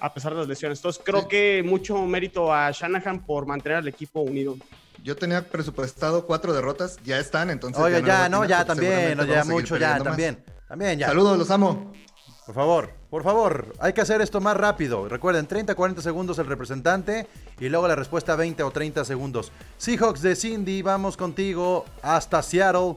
[0.00, 0.80] a pesar de las lesiones.
[0.80, 4.56] Entonces creo que mucho mérito a Shanahan por mantener al equipo unido.
[5.04, 7.80] Yo tenía presupuestado cuatro derrotas, ya están, entonces.
[7.80, 9.18] Oye, no ya, no, ya atinar porque también.
[9.18, 10.36] No, ya mucho, ya más.
[10.72, 10.98] También.
[10.98, 11.08] Ya.
[11.08, 11.92] Saludos, los amo.
[12.46, 15.06] Por favor, por favor, hay que hacer esto más rápido.
[15.06, 17.26] Recuerden, 30, 40 segundos el representante
[17.60, 19.52] y luego la respuesta 20 o 30 segundos.
[19.76, 22.96] Seahawks de Cindy, vamos contigo hasta Seattle.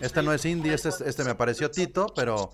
[0.00, 2.52] Este no es Cindy, este, es- este me apareció Tito, pero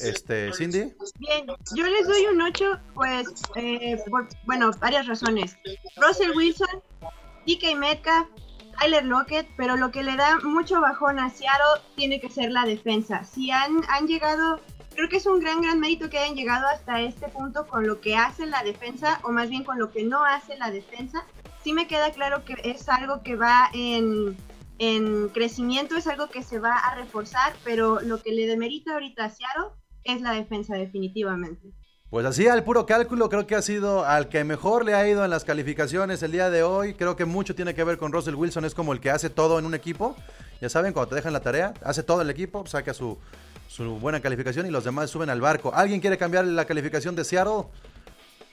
[0.00, 0.92] este, Cindy.
[1.18, 5.56] Bien, yo les doy un 8, pues, eh, por, bueno, varias razones.
[5.96, 6.82] Russell Wilson,
[7.46, 8.28] DK Metcalf,
[8.78, 12.64] Tyler Lockett, pero lo que le da mucho bajón a Seattle tiene que ser la
[12.64, 13.24] defensa.
[13.24, 14.60] Si han, han llegado,
[14.94, 18.00] creo que es un gran, gran mérito que hayan llegado hasta este punto con lo
[18.00, 21.24] que hace la defensa, o más bien con lo que no hace la defensa.
[21.62, 24.36] Sí me queda claro que es algo que va en,
[24.78, 29.24] en crecimiento, es algo que se va a reforzar, pero lo que le demerita ahorita
[29.24, 29.70] a Seattle
[30.04, 31.72] es la defensa definitivamente.
[32.10, 35.24] Pues así al puro cálculo creo que ha sido al que mejor le ha ido
[35.24, 36.94] en las calificaciones el día de hoy.
[36.94, 39.58] Creo que mucho tiene que ver con Russell Wilson, es como el que hace todo
[39.58, 40.14] en un equipo.
[40.60, 43.18] Ya saben, cuando te dejan la tarea, hace todo el equipo, saca su,
[44.00, 45.72] buena calificación y los demás suben al barco.
[45.74, 47.64] ¿Alguien quiere cambiar la calificación de Seattle?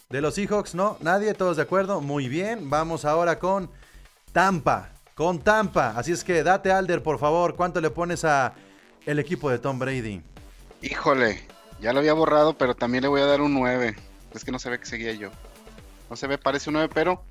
[0.10, 0.98] De los Seahawks, ¿no?
[1.02, 2.02] Nadie, todos de acuerdo.
[2.02, 3.70] Muy bien, vamos ahora con
[4.32, 4.90] Tampa.
[5.14, 5.94] Con Tampa.
[5.96, 7.56] Así es que date Alder, por favor.
[7.56, 8.54] ¿Cuánto le pones a
[9.06, 10.22] el equipo de Tom Brady?
[10.82, 11.53] Híjole,
[11.84, 13.94] ya lo había borrado, pero también le voy a dar un 9.
[14.34, 15.32] Es que no se ve que seguía yo.
[16.10, 17.26] No se ve, parece un 9, pero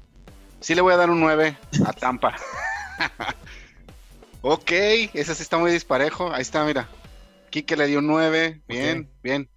[0.61, 2.37] sí le voy a dar un 9 a Tampa.
[4.43, 4.71] ok,
[5.15, 6.31] ese sí está muy disparejo.
[6.35, 6.87] Ahí está, mira.
[7.49, 8.61] Kike le dio un 9.
[8.69, 9.49] Bien, bien.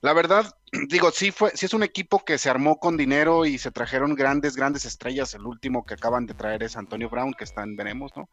[0.00, 0.52] La verdad,
[0.88, 4.16] digo, sí fue, sí es un equipo que se armó con dinero y se trajeron
[4.16, 5.34] grandes, grandes estrellas.
[5.34, 8.28] El último que acaban de traer es Antonio Brown, que está en veremos, ¿no?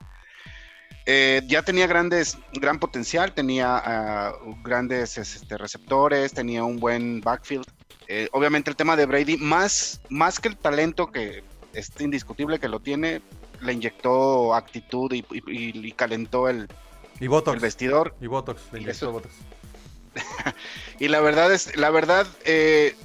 [1.06, 7.66] Eh, ya tenía grandes, gran potencial, tenía ah, grandes este, receptores, tenía un buen backfield.
[8.08, 12.68] Eh, obviamente el tema de Brady, más, más que el talento que es indiscutible que
[12.68, 13.22] lo tiene,
[13.62, 16.68] le inyectó actitud y, y- y calentó el,
[17.20, 17.56] Y Botox.
[17.56, 18.16] el vestidor.
[18.22, 19.34] Y Botox, le inyectó Eso- Botox.
[21.00, 22.96] Y la verdad es, la verdad, eh,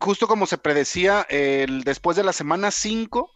[0.00, 3.30] justo como se predecía, el- después de la semana 5,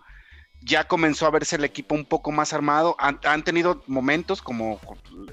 [0.62, 2.97] ya comenzó a verse el equipo un poco más armado.
[2.99, 4.81] Han, tenido momentos como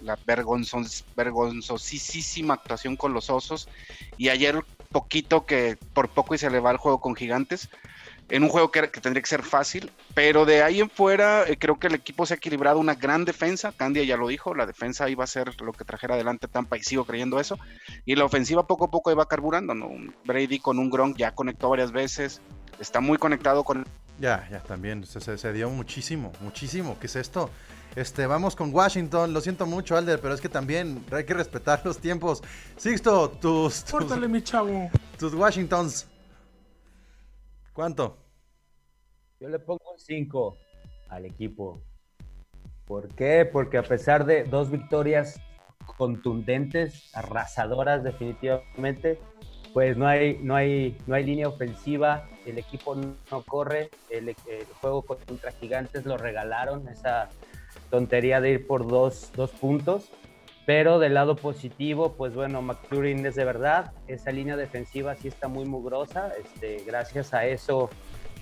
[0.02, 3.68] la vergonzos, vergonzosísima actuación con los osos.
[4.18, 7.70] Y ayer poquito que por poco y se le va el juego con gigantes.
[8.30, 11.78] En un juego que, tendría que ser fácil, pero de ahí en fuera eh, creo
[11.78, 13.72] que el equipo se ha equilibrado una gran defensa.
[13.72, 16.82] Candia ya lo dijo, la defensa iba a ser lo que trajera adelante Tampa y
[16.82, 17.60] sigo creyendo eso.
[18.04, 19.76] Y la ofensiva poco a poco iba carburando.
[20.24, 22.42] Brady con un Gronk ya conectó varias veces,
[22.80, 23.86] está muy conectado con
[24.19, 26.97] Ya, ya, también se, se- se dio muchísimo, muchísimo.
[26.99, 27.49] ¿Qué es esto?
[27.95, 29.34] Este, vamos con Washington.
[29.34, 32.41] Lo siento mucho, Alder, pero es que también hay que respetar los tiempos.
[32.78, 34.89] Sixto, tus, tus, Córtale, mi chavo.
[35.19, 36.08] tus Washingtons.
[37.73, 38.17] ¿Cuánto?
[39.39, 40.58] Yo le pongo un 5
[41.10, 41.82] al equipo.
[42.86, 43.45] ¿Por qué?
[43.51, 45.39] Porque a pesar de dos victorias
[45.97, 49.19] contundentes, arrasadoras definitivamente,
[49.76, 54.34] pues no hay, no hay, no hay línea ofensiva, el equipo no corre, el,
[54.80, 57.28] juego contra Gigantes lo regalaron, esa
[57.90, 60.14] tontería de ir por dos, dos puntos.
[60.66, 63.92] Pero del lado positivo, pues bueno, McClurin es de verdad.
[64.08, 66.32] Esa línea defensiva sí está muy mugrosa.
[66.40, 67.90] Este, gracias a eso,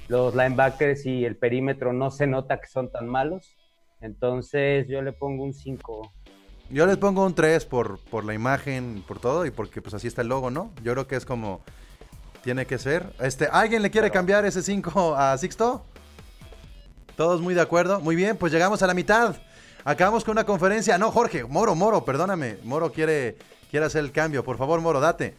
[0.10, 3.58] los linebackers y el perímetro no se nota que son tan malos.
[4.02, 6.14] Entonces yo le pongo un 5.
[6.74, 10.08] Yo les pongo un 3 por, por la imagen, por todo y porque pues así
[10.08, 10.72] está el logo, ¿no?
[10.82, 11.62] Yo creo que es como
[12.44, 13.14] tiene que ser.
[13.20, 15.86] Este, ¿alguien le quiere cambiar ese 5 a Sixto?
[17.16, 18.00] Todos muy de acuerdo.
[18.00, 19.36] Muy bien, pues llegamos a la mitad.
[19.84, 20.98] Acabamos con una conferencia.
[20.98, 22.58] No, Jorge, Moro, Moro, perdóname.
[22.64, 23.38] Moro quiere,
[23.70, 24.44] quiere hacer el cambio.
[24.44, 25.36] Por favor, Moro, date.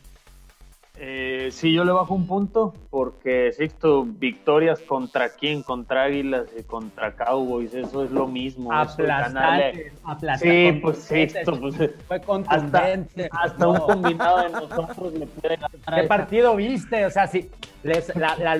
[0.96, 6.62] Eh, sí, yo le bajo un punto porque Sixto, victorias contra quién, contra Águilas y
[6.62, 8.70] contra Cowboys, eso es lo mismo.
[8.70, 11.74] ganarle- Aplastante, Sí, pues Sixto, pues
[12.06, 13.28] Fue hasta, contundente.
[13.32, 16.00] hasta un combinado de nosotros le puede ganar.
[16.02, 17.04] ¿Qué partido viste?
[17.06, 17.50] O sea, sí,
[17.82, 18.54] les- la, la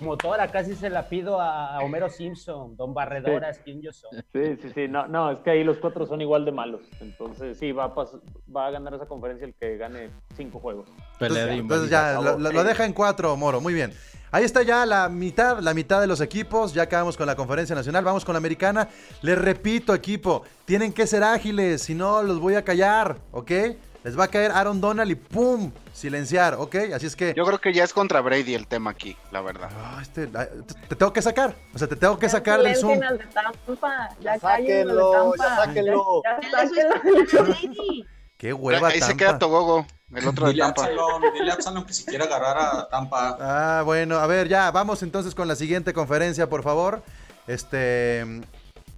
[0.00, 4.10] locomotora casi se la pido a Homero Simpson, Don Barredoras, ¿quién yo soy?
[4.32, 6.82] Sí, sí, sí, no, no, es que ahí los cuatro son igual de malos.
[7.00, 8.20] Entonces, sí, va a, pas-
[8.54, 10.88] va a ganar esa conferencia el que gane cinco juegos.
[11.20, 13.60] Entonces, entonces ya lo deja en cuatro, Moro.
[13.60, 13.92] Muy bien.
[14.32, 16.74] Ahí está ya la mitad, la mitad de los equipos.
[16.74, 18.04] Ya acabamos con la conferencia nacional.
[18.04, 18.88] Vamos con la americana.
[19.22, 23.50] Les repito, equipo, tienen que ser ágiles, si no los voy a callar, ¿ok?
[24.06, 25.72] Les va a caer Aaron Donald y ¡pum!
[25.92, 26.76] Silenciar, ¿ok?
[26.94, 29.68] Así es que Yo creo que ya es contra Brady el tema aquí, la verdad.
[30.00, 30.46] este, te,
[30.88, 31.56] te tengo que sacar.
[31.74, 33.02] O sea, te tengo que sacar del Zoom.
[33.02, 36.22] Al de Tampa, ya, cállenlo de sáquenlo, Tampa, ya sáquenlo.
[36.22, 38.04] Ya, ya sáquenlo.
[38.38, 39.16] Qué hueva Ahí se Tampa.
[39.16, 40.82] queda Togogo, el otro de Dile Tampa.
[40.82, 43.36] Absalom, dile a Absalom que si quiere agarrar a Tampa.
[43.40, 47.02] Ah, bueno, a ver, ya, vamos entonces con la siguiente conferencia, por favor.
[47.48, 48.24] Este.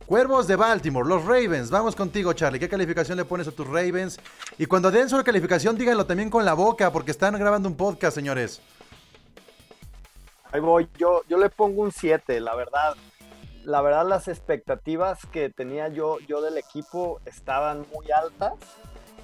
[0.08, 1.70] Cuervos de Baltimore, los Ravens.
[1.70, 2.58] Vamos contigo, Charlie.
[2.58, 4.18] ¿Qué calificación le pones a tus Ravens?
[4.56, 8.14] Y cuando den su calificación, díganlo también con la boca, porque están grabando un podcast,
[8.14, 8.62] señores.
[10.50, 12.96] Ahí voy, yo, yo le pongo un 7, la verdad.
[13.64, 18.54] La verdad, las expectativas que tenía yo, yo del equipo estaban muy altas.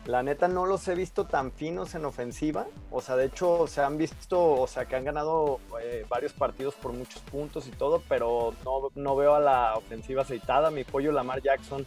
[0.07, 2.67] La neta no los he visto tan finos en ofensiva.
[2.91, 6.75] O sea, de hecho, se han visto, o sea, que han ganado eh, varios partidos
[6.75, 10.71] por muchos puntos y todo, pero no, no veo a la ofensiva aceitada.
[10.71, 11.87] Mi pollo Lamar Jackson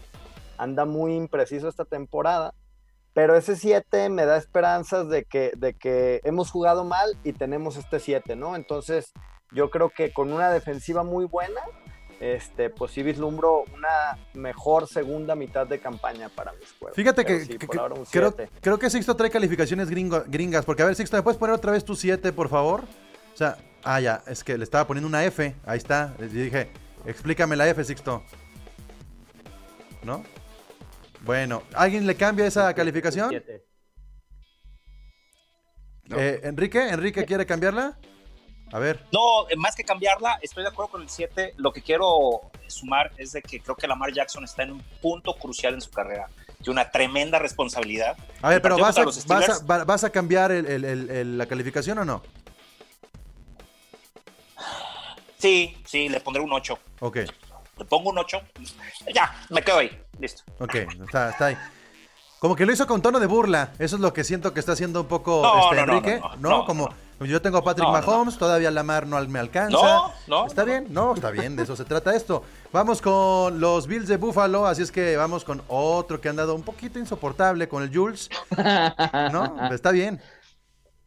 [0.58, 2.56] anda muy impreciso esta temporada.
[3.14, 7.78] Pero ese 7 me da esperanzas de que, de que hemos jugado mal y tenemos
[7.78, 8.56] este 7, ¿no?
[8.56, 9.12] Entonces,
[9.52, 11.62] yo creo que con una defensiva muy buena,
[12.20, 16.96] este, pues sí vislumbro una mejor segunda mitad de campaña para mis cuervos.
[16.96, 18.52] Fíjate Pero que, sí, que- por ahora un creo, 7.
[18.62, 20.66] creo que Sixto trae calificaciones gringo- gringas.
[20.66, 22.84] Porque, a ver, Sixto, ¿me puedes poner otra vez tu 7, por favor?
[23.34, 25.56] O sea, ah, ya, es que le estaba poniendo una F.
[25.66, 26.16] Ahí está.
[26.20, 26.70] Les dije,
[27.06, 28.24] explícame la F, Sixto.
[30.04, 30.24] ¿No?
[31.22, 33.30] Bueno, ¿alguien le cambia esa calificación?
[33.30, 33.66] Siete.
[36.16, 37.98] Eh, Enrique, ¿Enrique quiere cambiarla?
[38.74, 39.06] A ver.
[39.14, 41.54] No, más que cambiarla, estoy de acuerdo con el 7.
[41.58, 45.34] Lo que quiero sumar es de que creo que Lamar Jackson está en un punto
[45.36, 46.28] crucial en su carrera.
[46.58, 48.18] Tiene una tremenda responsabilidad.
[48.42, 51.46] A ver, pero ¿vas a, vas a- vas a cambiar el- el- el- el- la
[51.46, 52.22] calificación o no?
[55.38, 56.78] Sí, sí, le pondré un 8.
[57.00, 57.18] Ok,
[57.78, 58.42] Le pongo un 8.
[59.14, 60.02] Ya, me quedo ahí.
[60.20, 60.42] Listo.
[60.60, 60.74] ok,
[61.06, 61.58] está, está ahí.
[62.40, 63.74] Como que lo hizo con tono de burla.
[63.78, 66.20] Eso es lo que siento que está haciendo un poco No, este, no, Enrique.
[66.20, 66.90] no, No, no, no, como
[67.22, 69.78] yo tengo a Patrick No, no, Mahomes, todavía Lamar no me alcanza.
[69.78, 72.44] No, no, Está bien, no, está bien, de eso se trata esto.
[72.72, 76.54] Vamos con los Bills de Buffalo, así es que vamos con otro que han dado
[76.54, 78.30] un poquito insoportable con el Jules.
[79.32, 79.56] ¿No?
[79.72, 80.22] Está bien.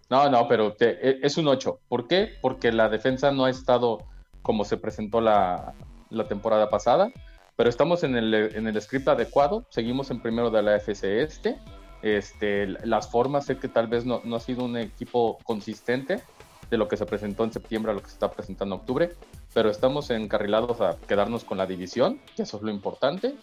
[0.08, 1.78] No, no, pero te- e- es un 8.
[1.88, 2.30] ¿Por qué?
[2.42, 3.98] Porque la defensa no ha estado
[4.42, 5.74] como se presentó la,
[6.08, 7.10] la temporada pasada,
[7.54, 11.58] pero estamos en el, en el script adecuado, seguimos en primero de la FC Este.
[12.02, 16.22] Este, las formas, sé que tal vez no, no ha sido un equipo consistente
[16.70, 19.10] de lo que se presentó en septiembre a lo que se está presentando en octubre,
[19.52, 23.34] pero estamos encarrilados a quedarnos con la división, que eso es lo importante,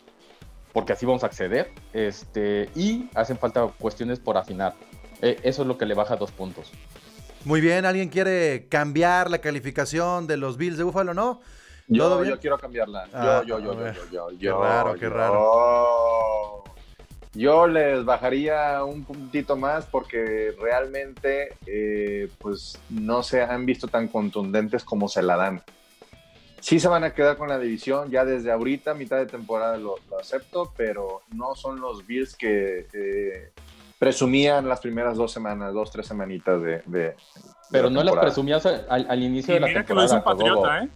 [0.74, 4.76] porque así vamos a acceder, este, y hacen falta cuestiones por afinar.
[5.22, 6.72] Eh, eso es lo que le baja dos puntos.
[7.44, 11.42] Muy bien, ¿alguien quiere cambiar la calificación de los Bills de Buffalo, no?
[11.96, 13.08] ¿Todo Yo, yo quiero cambiarla.
[13.14, 13.96] Ah, yo, yo, yo, a yo, ver.
[13.96, 16.64] yo, yo, Qué yo, raro, qué raro.
[17.38, 24.08] Yo les bajaría un puntito más porque realmente eh, pues no se han visto tan
[24.08, 25.62] contundentes como se la dan.
[26.62, 29.96] Sí se van a quedar con la división ya desde ahorita, mitad de temporada lo,
[30.10, 33.52] lo acepto, pero no son los Bills que eh,
[34.00, 36.82] presumían las primeras dos semanas, dos, tres semanitas de...
[36.88, 37.16] de-
[37.72, 40.06] Pero de no las presumías al, al inicio Y de la mira que lo temporada.
[40.08, 40.24] hizo un
[40.64, 40.84] patriota.
[40.84, 40.90] ¿eh?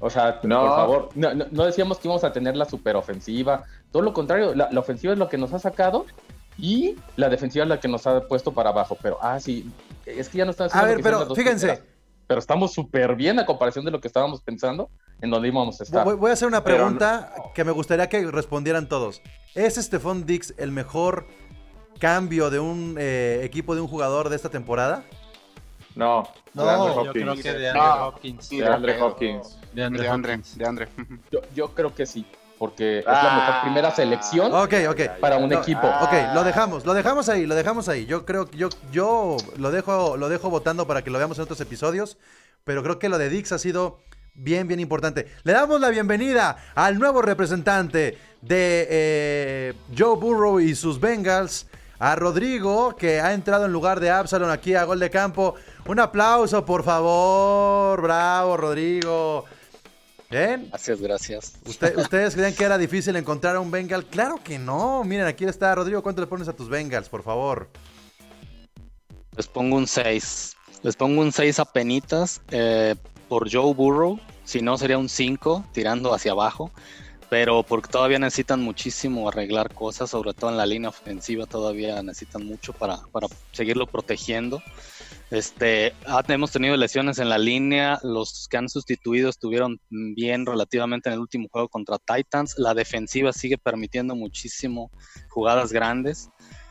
[0.00, 0.60] O sea, No.
[0.60, 3.64] por favor, no, no- no decíamos que íbamos a tener la superofensiva.
[3.90, 6.06] Todo lo contrario, la, la ofensiva es lo que nos ha sacado
[6.58, 8.96] y la defensiva es la que nos ha puesto para abajo.
[9.00, 9.70] Pero, ah, sí,
[10.04, 11.82] es que ya no está A ver, pero fíjense.
[12.26, 14.90] Pero estamos súper bien a comparación de lo que estábamos pensando
[15.22, 16.04] en donde íbamos a estar.
[16.04, 19.22] Voy, voy a hacer una pregunta que me gustaría que respondieran todos.
[19.54, 21.26] ¿Es Stephon Dix el mejor
[21.98, 25.04] cambio de un eh, equipo de un jugador de esta temporada?
[25.94, 27.12] No, No, de Andre yo Hopkins.
[27.24, 28.48] creo que de No, Andre Hopkins.
[28.50, 29.58] De Andre Hopkins.
[29.72, 30.02] De Andre,
[30.54, 30.88] de Andre.
[31.32, 32.26] Yo, yo creo que sí,
[32.58, 33.36] porque es la Ah.
[33.46, 35.00] mejor primera selección Ok, ok.
[35.20, 35.86] para un No, equipo.
[35.86, 38.04] Ok, lo dejamos, lo dejamos ahí, lo dejamos ahí.
[38.06, 41.44] Yo creo que yo, yo lo dejo, lo dejo votando para que lo veamos en
[41.44, 42.18] otros episodios.
[42.64, 44.00] Pero creo que lo de Dix ha sido
[44.34, 45.26] bien, bien importante.
[45.44, 51.66] Le damos la bienvenida al nuevo representante de eh, Joe Burrow y sus Bengals.
[52.00, 55.56] A Rodrigo, que ha entrado en lugar de Absalom aquí a gol de campo.
[55.86, 58.00] Un aplauso, por favor.
[58.00, 59.44] Bravo, Rodrigo.
[60.30, 60.66] ¿Bien?
[60.68, 61.52] Gracias, gracias.
[61.64, 64.04] ¿Usted- ¿Ustedes creían que era difícil encontrar a un Bengal?
[64.04, 65.02] Claro que no.
[65.04, 66.02] Miren, aquí está Rodrigo.
[66.02, 67.70] ¿Cuánto le pones a tus Bengals, por favor?
[69.36, 70.54] Les pongo un 6.
[70.82, 72.94] Les pongo un 6 a penitas eh,
[73.28, 74.20] por Joe Burrow.
[74.44, 76.70] Si no, sería un 5 tirando hacia abajo.
[77.30, 82.46] Pero porque todavía necesitan muchísimo arreglar cosas, sobre todo en la línea ofensiva, todavía necesitan
[82.46, 84.62] mucho para, para seguirlo protegiendo.
[85.30, 91.10] Este, ah, hemos tenido lesiones en la línea, los que han sustituido estuvieron bien relativamente
[91.10, 92.54] en el último juego contra Titans.
[92.56, 94.90] La defensiva sigue permitiendo muchísimo
[95.28, 96.30] jugadas grandes.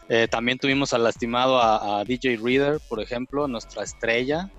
[0.09, 4.49] Eh, también tuvimos al lastimado a, DJ Reader, por ejemplo, nuestra estrella.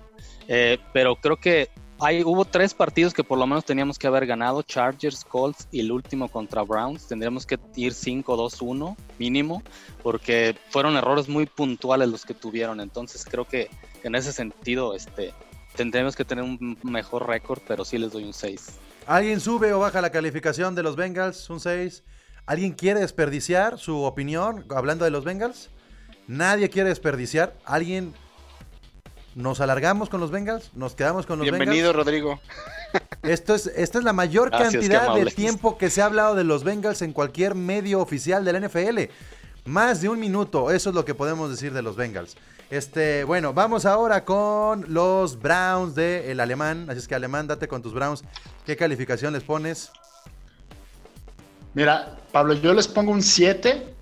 [0.47, 4.25] Eh, pero creo que hay, hubo tres partidos que por lo menos teníamos que haber
[4.25, 7.07] ganado: Chargers, Colts y el último contra Browns.
[7.07, 9.63] Tendríamos que ir 5-2-1 mínimo,
[10.01, 12.79] porque fueron errores muy puntuales los que tuvieron.
[12.79, 13.69] Entonces creo que
[14.03, 15.33] en ese sentido este,
[15.75, 18.67] tendremos que tener un mejor récord, pero sí les doy un 6.
[19.05, 21.49] ¿Alguien sube o baja la calificación de los Bengals?
[21.49, 22.03] Un 6.
[22.45, 25.69] ¿Alguien quiere desperdiciar su opinión hablando de los Bengals?
[26.27, 27.57] Nadie quiere desperdiciar.
[27.65, 28.13] ¿Alguien
[29.35, 30.71] nos alargamos con los Bengals?
[30.73, 31.95] ¿Nos quedamos con los Bienvenido, Bengals?
[31.95, 32.39] Rodrigo.
[33.23, 36.43] Esto es, esta es la mayor Gracias, cantidad de tiempo que se ha hablado de
[36.43, 38.99] los Bengals en cualquier medio oficial de la NFL.
[39.65, 42.37] Más de un minuto, eso es lo que podemos decir de los Bengals.
[42.69, 46.87] Este, bueno, vamos ahora con los Browns del alemán.
[46.89, 48.23] Así es que alemán, date con tus Browns.
[48.65, 49.91] ¿Qué calificación les pones?
[51.73, 53.93] Mira, Pablo, yo les pongo un 7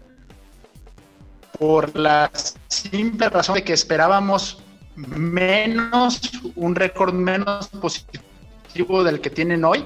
[1.58, 2.32] por la
[2.68, 4.62] simple razón de que esperábamos
[4.98, 6.20] menos,
[6.56, 9.86] un récord menos positivo del que tienen hoy.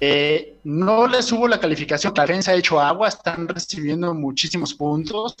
[0.00, 5.36] Eh, no les subo la calificación, la defensa ha hecho agua, están recibiendo muchísimos puntos,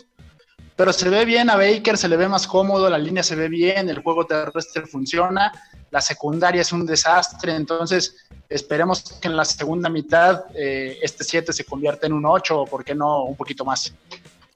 [0.76, 3.48] pero se ve bien a Baker, se le ve más cómodo, la línea se ve
[3.48, 5.52] bien, el juego terrestre funciona,
[5.90, 8.16] la secundaria es un desastre, entonces
[8.48, 12.66] esperemos que en la segunda mitad eh, este 7 se convierta en un 8 o
[12.66, 13.92] por qué no un poquito más.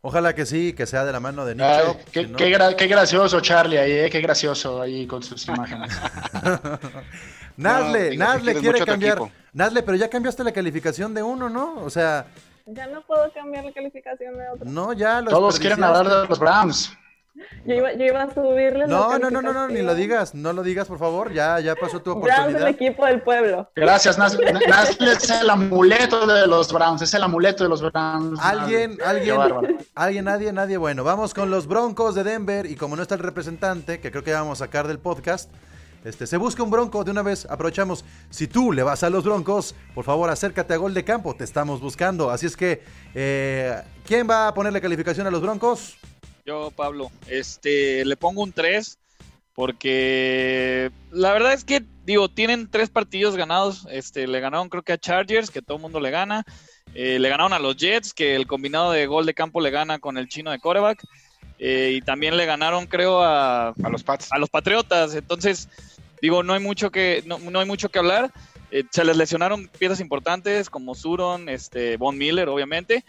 [0.02, 2.50] Ojalá que sí, que sea de la mano de Nick Ay, Chubb, qué, no- qué
[2.50, 5.90] gra- qué gracioso Charlie ahí, eh, qué gracioso ahí con sus imágenes.
[7.56, 9.18] Nazle, No, Nazle quiere cambiar.
[9.52, 11.74] Nazle, pero ya cambiaste la calificación de uno, ¿no?
[11.82, 12.26] O sea,
[12.66, 14.64] Ya no puedo cambiar la calificación de otro.
[14.70, 16.92] no, ya lo Todos quieren hablar de los Browns.
[17.64, 20.34] Yo iba, yo iba a subirles la No, no, no, no, no, ni lo digas,
[20.34, 22.68] no lo digas, por favor, ya, ya pasó tu Browns el oportunidad.
[22.68, 23.70] equipo del pueblo.
[23.76, 24.52] Gracias, Nazle.
[24.52, 28.40] Nazle es el amuleto de los Browns, es el amuleto de los Browns.
[28.40, 29.38] Alguien, alguien,
[29.94, 30.76] alguien, nadie, nadie.
[30.76, 34.24] Bueno, vamos con los Broncos de Denver y como no está el representante, que creo
[34.24, 35.50] que vamos a sacar del podcast,
[36.04, 37.46] este, se busca un Bronco de una vez.
[37.48, 38.04] Aprovechamos.
[38.30, 41.44] Si tú le vas a los Broncos, por favor acércate a Gol de Campo, te
[41.44, 42.30] estamos buscando.
[42.30, 42.82] Así es que,
[43.14, 45.96] eh, ¿quién va a ponerle calificación a los Broncos?
[46.50, 48.98] Yo, Pablo, este, le pongo un 3
[49.54, 53.86] porque la verdad es que, digo, tienen tres partidos ganados.
[53.88, 56.42] Este, le ganaron creo que a Chargers, que todo el mundo le gana.
[56.92, 60.00] Eh, le ganaron a los Jets, que el combinado de gol de campo le gana
[60.00, 61.04] con el chino de coreback.
[61.60, 65.14] Eh, y también le ganaron, creo, a, a los a los Patriotas.
[65.14, 65.68] Entonces,
[66.20, 68.32] digo, no hay mucho que, no, no hay mucho que hablar.
[68.72, 73.04] Eh, se les lesionaron piezas importantes como Suron, este, Von Miller, obviamente.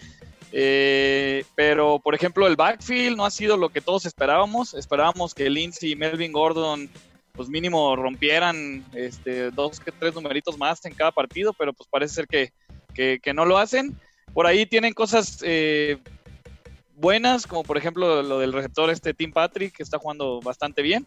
[0.51, 4.73] Eh, pero, por ejemplo, el backfield no ha sido lo que todos esperábamos.
[4.73, 6.89] Esperábamos que Lindsey y Melvin Gordon,
[7.31, 12.15] pues mínimo rompieran este, dos que tres numeritos más en cada partido, pero pues parece
[12.15, 12.51] ser que,
[12.93, 13.97] que, que no lo hacen.
[14.33, 15.97] Por ahí tienen cosas eh,
[16.95, 21.05] buenas, como por ejemplo lo del receptor este Tim Patrick, que está jugando bastante bien.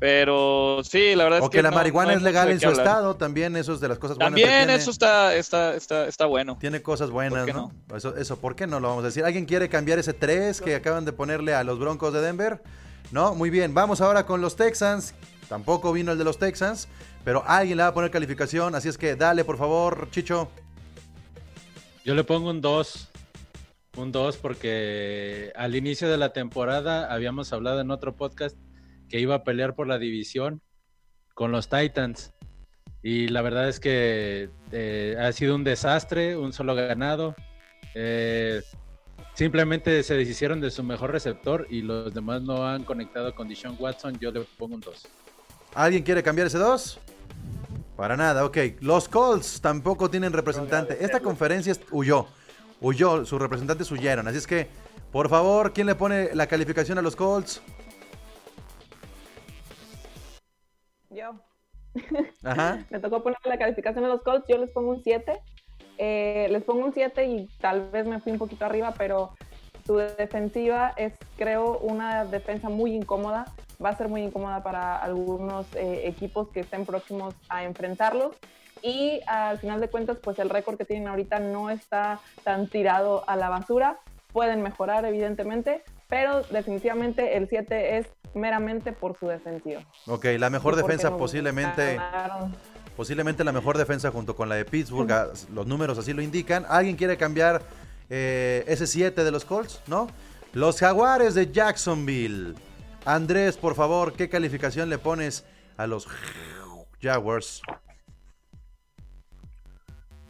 [0.00, 1.58] Pero sí, la verdad es O que.
[1.58, 2.86] que la no- marihuana no es legal en su hablar.
[2.86, 4.34] estado, también eso es de las cosas buenas.
[4.36, 4.80] que También tiene.
[4.80, 6.56] eso está, está, está, está, bueno.
[6.60, 7.72] Tiene cosas buenas, qué ¿no?
[7.94, 9.24] Eso, eso, ¿por qué no lo vamos a decir?
[9.24, 12.62] ¿Alguien quiere cambiar ese 3 que acaban de ponerle a los Broncos de Denver?
[13.10, 13.74] No, muy bien.
[13.74, 15.14] Vamos ahora con los Texans.
[15.48, 16.88] Tampoco vino el de los Texans,
[17.24, 20.48] pero alguien le va a poner calificación, así es que dale, por favor, Chicho.
[22.04, 23.08] Yo le pongo un 2.
[23.96, 28.54] Un 2 porque al inicio de la temporada habíamos hablado en otro podcast
[29.08, 30.60] que iba a pelear por la división
[31.34, 32.32] con los Titans.
[33.02, 37.34] Y la verdad es que eh, ha sido un desastre, un solo ganado.
[37.94, 38.62] Eh,
[39.34, 43.76] simplemente se deshicieron de su mejor receptor y los demás no han conectado con Deshaun
[43.78, 44.18] Watson.
[44.18, 45.06] Yo le pongo un 2.
[45.74, 46.98] ¿Alguien quiere cambiar ese 2?
[47.96, 48.56] Para nada, ok.
[48.80, 50.98] Los Colts tampoco tienen representante.
[51.04, 52.26] Esta conferencia huyó.
[52.80, 54.28] Huyó, sus representantes huyeron.
[54.28, 54.68] Así es que,
[55.10, 57.60] por favor, ¿quién le pone la calificación a los Colts?
[61.10, 61.34] Yo.
[62.44, 62.84] Ajá.
[62.90, 65.40] Me tocó poner la calificación a los Colts, yo les pongo un 7.
[65.98, 69.32] Eh, les pongo un 7 y tal vez me fui un poquito arriba, pero
[69.84, 73.46] su defensiva es, creo, una defensa muy incómoda.
[73.84, 78.36] Va a ser muy incómoda para algunos eh, equipos que estén próximos a enfrentarlos.
[78.82, 83.24] Y al final de cuentas, pues el récord que tienen ahorita no está tan tirado
[83.28, 83.98] a la basura.
[84.32, 89.82] Pueden mejorar, evidentemente, pero definitivamente el 7 es meramente por su defensiva.
[90.06, 91.96] Ok, la mejor ¿Y por qué defensa posiblemente...
[91.96, 92.56] ganaron?
[92.96, 95.08] Posiblemente la mejor defensa junto con la de Pittsburgh.
[95.52, 96.66] Los números así lo indican.
[96.68, 97.62] ¿Alguien quiere cambiar
[98.10, 99.82] eh, ese 7 de los Colts?
[99.86, 100.08] ¿No?
[100.52, 102.54] Los Jaguares de Jacksonville.
[103.04, 105.44] Andrés, por favor, ¿qué calificación le pones
[105.76, 106.08] a los
[107.00, 107.62] Jaguars?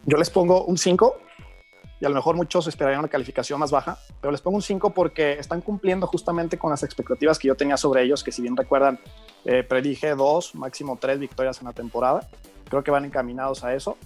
[0.05, 1.18] Yo les pongo un 5
[2.01, 4.90] y a lo mejor muchos esperarían una calificación más baja, pero les pongo un 5
[4.90, 8.57] porque están cumpliendo justamente con las expectativas que yo tenía sobre ellos, que si bien
[8.57, 9.01] recuerdan,
[9.44, 12.28] eh, predije dos, máximo tres victorias en la temporada.
[12.68, 13.96] Creo que van encaminados a eso.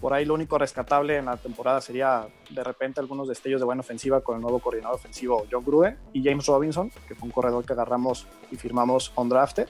[0.00, 3.80] Por ahí lo único rescatable en la temporada sería de repente algunos destellos de buena
[3.80, 7.64] ofensiva con el nuevo coordinador ofensivo John Gruden y James Robinson, que fue un corredor
[7.64, 9.68] que agarramos y firmamos on drafted.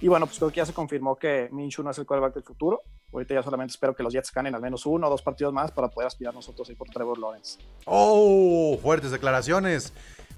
[0.00, 2.42] Y bueno, pues creo que ya se confirmó que Minshew no es el quarterback del
[2.42, 2.82] futuro.
[3.12, 5.70] Ahorita ya solamente espero que los Jets ganen al menos uno o dos partidos más
[5.70, 7.58] para poder aspirar nosotros ahí por Trevor Lawrence.
[7.86, 8.78] ¡Oh!
[8.82, 9.92] Fuertes declaraciones.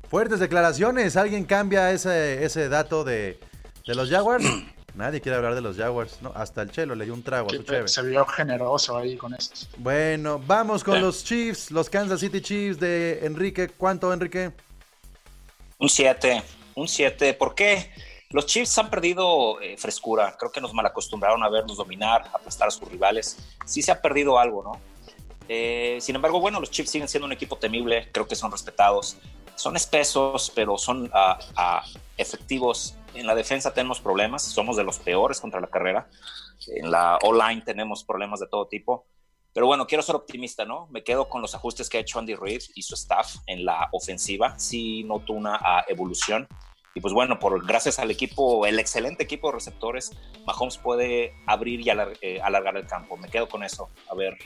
[0.08, 1.16] Fuertes declaraciones.
[1.16, 3.40] ¿Alguien cambia ese, ese dato de,
[3.86, 4.44] de los Jaguars?
[4.94, 6.32] Nadie quiere hablar de los Jaguars, ¿no?
[6.34, 7.86] Hasta el Chelo le dio un trago a su cheve.
[7.86, 9.54] Se vio generoso ahí con esto.
[9.76, 13.68] Bueno, vamos con los Chiefs, los Kansas City Chiefs de Enrique.
[13.68, 14.50] ¿Cuánto, Enrique?
[15.78, 16.42] Un 7,
[16.74, 17.34] un 7.
[17.34, 17.92] ¿Por qué?
[18.30, 20.36] Los Chiefs han perdido eh, frescura.
[20.38, 23.38] Creo que nos malacostumbraron a vernos dominar, aplastar a sus rivales.
[23.64, 24.72] Sí se ha perdido algo, ¿no?
[25.48, 28.10] Eh, sin embargo, bueno, los Chiefs siguen siendo un equipo temible.
[28.12, 29.16] Creo que son respetados.
[29.54, 31.82] Son espesos, pero son ah, ah,
[32.18, 32.96] efectivos.
[33.14, 34.42] En la defensa tenemos problemas.
[34.42, 36.10] Somos de los peores contra la carrera.
[36.66, 39.06] En la O-line tenemos problemas de todo tipo.
[39.54, 40.86] Pero bueno, quiero ser optimista, ¿no?
[40.88, 43.88] Me quedo con los ajustes que ha hecho Andy Reid y su staff en la
[43.92, 44.58] ofensiva.
[44.58, 46.46] Sí noto una ah, evolución.
[46.98, 50.10] Y pues bueno, por, gracias al equipo, el excelente equipo de receptores,
[50.44, 53.16] Mahomes puede abrir y alar- eh, alargar el campo.
[53.16, 53.88] Me quedo con eso.
[54.10, 54.36] A ver,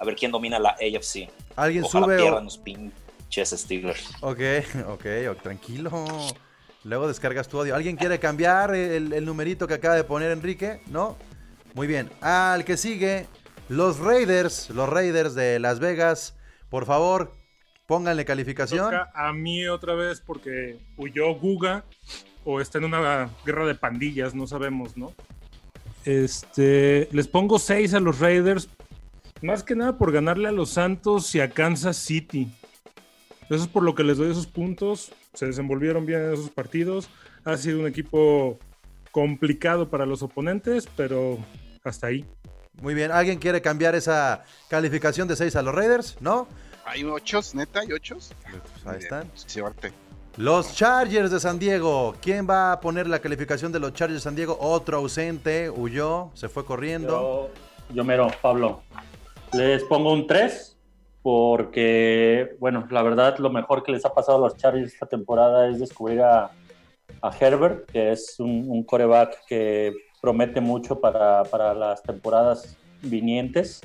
[0.00, 1.28] a ver quién domina la AFC.
[1.54, 4.10] ¿Alguien Ojalá sube o- pierdan los pinches Steelers.
[4.22, 4.40] Ok,
[4.88, 6.04] ok, ok, tranquilo.
[6.82, 7.76] Luego descargas tu audio.
[7.76, 10.80] ¿Alguien quiere cambiar el, el numerito que acaba de poner Enrique?
[10.88, 11.16] ¿No?
[11.74, 12.10] Muy bien.
[12.22, 13.28] Al que sigue,
[13.68, 16.34] los Raiders, los Raiders de Las Vegas.
[16.70, 17.36] Por favor,
[17.86, 18.84] pónganle calificación.
[18.84, 21.84] Toca a mí otra vez porque huyó Guga
[22.44, 25.12] o está en una guerra de pandillas, no sabemos, ¿no?
[26.04, 28.68] Este, les pongo 6 a los Raiders,
[29.40, 32.52] más que nada por ganarle a los Santos y a Kansas City.
[33.48, 35.12] Eso es por lo que les doy esos puntos.
[35.32, 37.08] Se desenvolvieron bien en esos partidos.
[37.44, 38.58] Ha sido un equipo
[39.10, 41.38] complicado para los oponentes, pero
[41.82, 42.24] hasta ahí.
[42.80, 43.12] Muy bien.
[43.12, 46.16] ¿Alguien quiere cambiar esa calificación de 6 a los Raiders?
[46.20, 46.48] ¿No?
[46.86, 47.80] ¿Hay ochos, neta?
[47.80, 48.32] ¿Hay ochos?
[48.84, 49.30] ahí están.
[49.34, 49.92] Suerte.
[50.36, 52.14] Los Chargers de San Diego.
[52.20, 54.56] ¿Quién va a poner la calificación de los Chargers de San Diego?
[54.60, 57.50] Otro ausente, huyó, se fue corriendo.
[57.88, 58.82] Yo, yo mero, Pablo.
[59.52, 60.76] Les pongo un 3
[61.22, 65.68] porque, bueno, la verdad lo mejor que les ha pasado a los Chargers esta temporada
[65.68, 66.50] es descubrir a,
[67.22, 73.80] a Herbert, que es un, un coreback que promete mucho para, para las temporadas vinientes.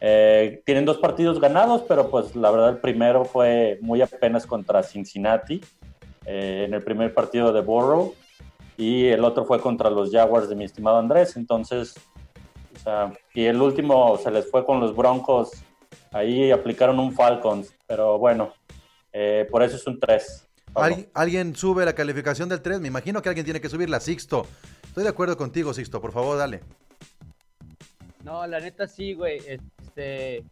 [0.00, 4.82] Eh, tienen dos partidos ganados, pero pues la verdad el primero fue muy apenas contra
[4.82, 5.60] Cincinnati
[6.24, 8.14] eh, en el primer partido de Burrow
[8.78, 11.36] y el otro fue contra los Jaguars de mi estimado Andrés.
[11.36, 11.94] Entonces,
[12.74, 15.50] o sea, y el último se les fue con los Broncos.
[16.12, 18.54] Ahí aplicaron un Falcons, pero bueno,
[19.12, 20.48] eh, por eso es un 3.
[20.74, 22.80] ¿Alguien, alguien sube la calificación del 3?
[22.80, 24.46] Me imagino que alguien tiene que subirla, Sixto.
[24.82, 26.00] Estoy de acuerdo contigo, Sixto.
[26.00, 26.60] Por favor, dale.
[28.24, 29.40] No, la neta sí, güey.
[29.46, 30.44] Este,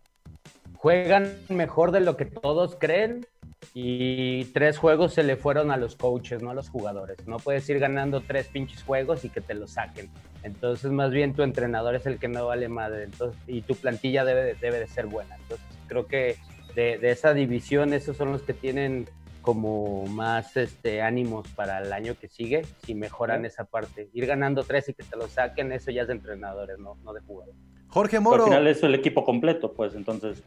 [0.77, 3.27] juegan mejor de lo que todos creen
[3.75, 7.27] y tres juegos se le fueron a los coaches, no a los jugadores.
[7.27, 10.11] No puedes ir ganando tres pinches juegos y que te los saquen.
[10.43, 13.05] Entonces, más bien tu entrenador es el que no vale madre.
[13.05, 15.37] Entonces, y tu plantilla debe, de- debe de ser buena.
[15.37, 16.37] Entonces, creo que
[16.75, 19.09] de, de esa división, esos son los que tienen
[19.43, 24.09] como más este, ánimos para el año que sigue, si mejoran esa parte.
[24.13, 27.13] Ir ganando tres y que te lo saquen, eso ya es de entrenadores, no, no
[27.13, 27.59] de jugadores.
[27.89, 28.45] Jorge Al Moro.
[28.45, 30.43] final es el equipo completo, pues entonces.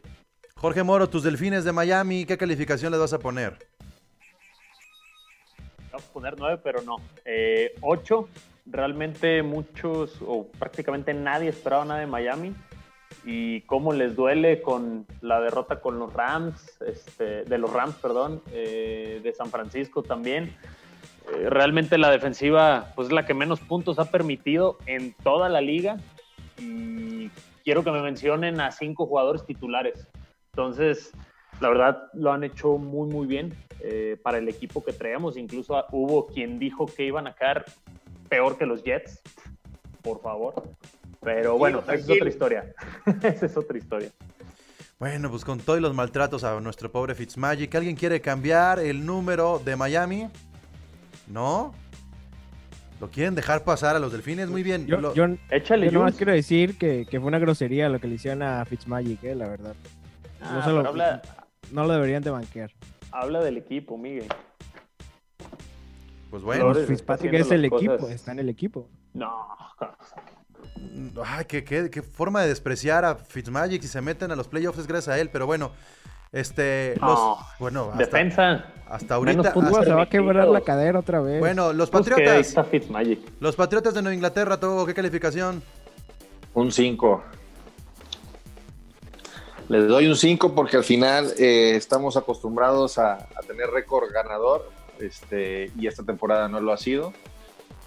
[0.56, 3.58] Jorge Moro, tus delfines de Miami, ¿qué calificación les vas a poner?
[5.90, 6.96] Vamos a poner nueve, pero no.
[7.24, 8.28] Eh, ocho.
[8.64, 12.54] Realmente muchos, o prácticamente nadie esperaba nada de Miami.
[13.24, 18.42] Y cómo les duele con la derrota con los Rams, este, de los Rams, perdón,
[18.52, 20.54] eh, de San Francisco también.
[21.32, 25.60] Eh, realmente la defensiva pues, es la que menos puntos ha permitido en toda la
[25.60, 25.96] liga.
[26.58, 27.30] Y
[27.64, 30.08] quiero que me mencionen a cinco jugadores titulares.
[30.52, 31.12] Entonces,
[31.60, 35.36] la verdad, lo han hecho muy, muy bien eh, para el equipo que traemos.
[35.36, 37.64] Incluso hubo quien dijo que iban a caer
[38.28, 39.22] peor que los Jets.
[40.02, 40.54] Por favor.
[41.22, 42.74] Pero bueno, esa es otra historia.
[43.22, 44.10] esa es otra historia.
[44.98, 49.60] Bueno, pues con todos los maltratos a nuestro pobre Fitzmagic, ¿alguien quiere cambiar el número
[49.64, 50.28] de Miami?
[51.28, 51.74] ¿No?
[53.00, 54.48] ¿Lo quieren dejar pasar a los delfines?
[54.48, 54.86] Muy bien.
[54.86, 58.06] Yo, Lo- yo, Échale, yo nomás quiero decir que, que fue una grosería lo que
[58.06, 59.74] le hicieron a Fitzmagic, eh, la verdad.
[60.40, 61.22] Ah, no, se lo, pero habla-
[61.72, 62.70] no lo deberían de banquear.
[63.10, 64.28] Habla del equipo, Miguel.
[66.30, 66.64] Pues bueno.
[66.66, 68.88] Flores Fitzpatrick es el equipo, está en el equipo.
[69.14, 69.48] No.
[71.24, 74.78] Ay, qué, qué- qué forma de despreciar a Fitzmagic si se meten a los playoffs
[74.78, 75.72] es gracias a él, pero bueno,
[76.32, 77.18] este, los,
[77.58, 78.66] bueno, hasta, defensa.
[78.88, 81.40] hasta ahorita, hasta- Se va a quebrar la cadera otra vez.
[81.40, 82.54] bueno, los Pues Patriotas,
[83.40, 85.62] los Patriotas de Nueva Inglaterra, Togo, ¿qué calificación?
[86.54, 87.22] Un 5.
[89.68, 94.68] Les doy un 5 porque al final eh, estamos acostumbrados a, a tener récord ganador
[95.00, 97.12] este, y esta temporada no lo ha sido.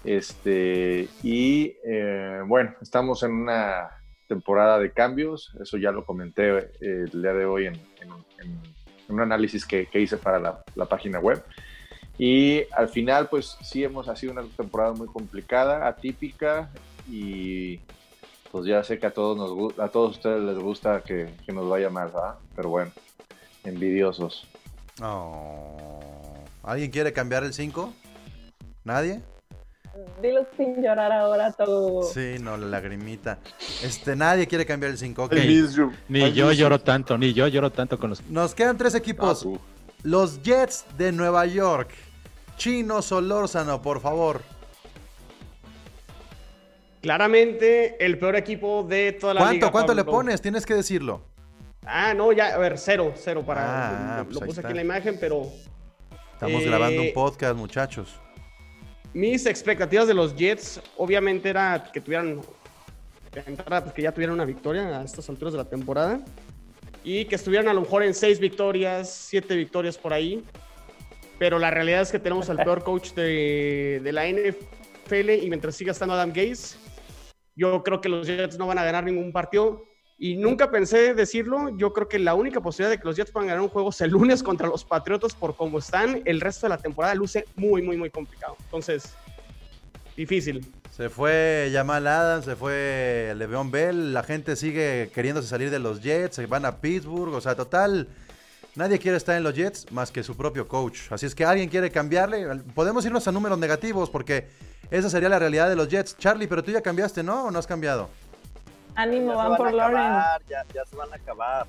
[0.06, 3.90] Este, y eh, bueno, estamos en una
[4.28, 7.80] temporada de cambios, eso ya lo comenté eh, el día de hoy en,
[9.08, 11.44] un análisis que, que hice para la, página web.
[12.18, 16.70] Y al final, pues sí hemos sido una temporada muy complicada, atípica
[17.08, 17.80] y
[18.50, 21.68] pues ya sé que a todos nos a todos ustedes les gusta que, que nos
[21.68, 22.36] vaya mal, ¿verdad?
[22.54, 22.90] Pero bueno,
[23.64, 24.48] envidiosos.
[25.02, 26.00] Oh.
[26.62, 27.92] ¿Alguien quiere cambiar el 5?
[28.84, 29.20] ¿Nadie?
[30.22, 32.02] Dilo sin llorar ahora todo.
[32.04, 33.38] Sí, no, la lagrimita.
[33.82, 35.24] Este, nadie quiere cambiar el 5.
[35.24, 35.34] ok.
[36.08, 38.22] Ni yo lloro tanto, ni yo lloro tanto con los.
[38.28, 39.46] Nos quedan tres equipos.
[40.02, 41.90] Los Jets de Nueva York.
[42.56, 44.40] Chino Solórzano, por favor.
[47.02, 49.70] Claramente el peor equipo de toda la ¿Cuánto, liga.
[49.70, 50.40] cuánto le pones?
[50.40, 51.20] Tienes que decirlo.
[51.84, 54.16] Ah, no, ya, a ver, cero, cero para.
[54.16, 54.68] Ah, lo pues lo puse está.
[54.68, 55.42] aquí en la imagen, pero.
[56.32, 58.18] Estamos Eh, grabando un podcast, muchachos.
[59.16, 62.42] Mis expectativas de los Jets, obviamente, era que tuvieran.
[63.32, 66.20] pues, que ya tuvieran una victoria a estas alturas de la temporada.
[67.02, 70.44] Y que estuvieran a lo mejor en seis victorias, siete victorias por ahí.
[71.38, 75.76] Pero la realidad es que tenemos al peor coach de, de la NFL y mientras
[75.76, 76.76] siga estando Adam Gaze,
[77.54, 79.82] yo creo que los Jets no van a ganar ningún partido.
[80.18, 83.48] Y nunca pensé decirlo, yo creo que la única posibilidad de que los Jets puedan
[83.48, 86.22] ganar un juego es el lunes contra los Patriotas por cómo están.
[86.24, 88.56] El resto de la temporada luce muy, muy, muy complicado.
[88.64, 89.14] Entonces,
[90.16, 90.72] difícil.
[90.90, 96.00] Se fue Jamal Adams, se fue Le'Veon Bell, la gente sigue queriéndose salir de los
[96.00, 98.08] Jets, se van a Pittsburgh, o sea, total,
[98.74, 101.12] nadie quiere estar en los Jets más que su propio coach.
[101.12, 104.46] Así es que alguien quiere cambiarle, podemos irnos a números negativos porque
[104.90, 106.16] esa sería la realidad de los Jets.
[106.16, 107.44] Charlie, pero tú ya cambiaste, ¿no?
[107.44, 108.08] ¿O no has cambiado?
[108.96, 111.66] Ánimo, Ya van van por acabar, ya, ya se van a acabar.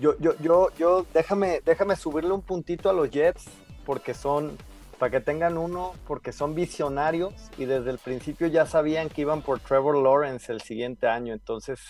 [0.00, 3.44] Yo, yo, yo, yo, déjame, déjame subirle un puntito a los Jets
[3.84, 4.56] porque son,
[4.98, 9.42] para que tengan uno, porque son visionarios y desde el principio ya sabían que iban
[9.42, 11.80] por Trevor Lawrence el siguiente año, entonces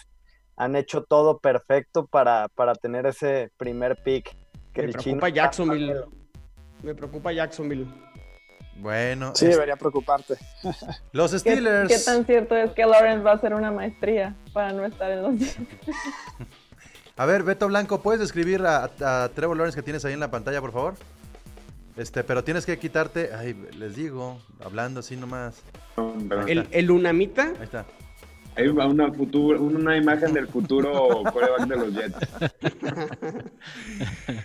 [0.56, 4.34] han hecho todo perfecto para, para tener ese primer pick.
[4.72, 6.04] Que Me el preocupa chino- Jacksonville.
[6.82, 7.86] Me preocupa Jacksonville.
[8.76, 10.34] Bueno, Sí, es- debería preocuparte.
[11.12, 11.88] los ¿Qué, Steelers.
[11.88, 15.22] qué tan cierto es que Lawrence va a hacer una maestría para no estar en
[15.22, 15.34] los?
[17.16, 20.32] A ver, Beto Blanco, ¿puedes describir a, a Trevor Lawrence que tienes ahí en la
[20.32, 20.94] pantalla, por favor?
[21.96, 25.62] Este, pero tienes que quitarte, ay, les digo, hablando así nomás.
[26.48, 27.44] El, el Unamita.
[27.56, 27.84] Ahí está.
[28.56, 32.16] Hay una, futuro, una imagen del futuro coreback de los Jets.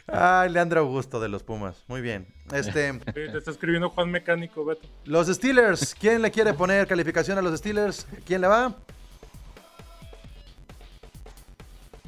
[0.07, 1.83] Ay, Leandro Augusto de los Pumas.
[1.87, 2.27] Muy bien.
[2.51, 4.87] Este, Sí, te está escribiendo Juan Mecánico, Beto.
[5.05, 8.07] los Steelers, ¿quién le quiere poner calificación a los Steelers?
[8.25, 8.75] ¿Quién le va?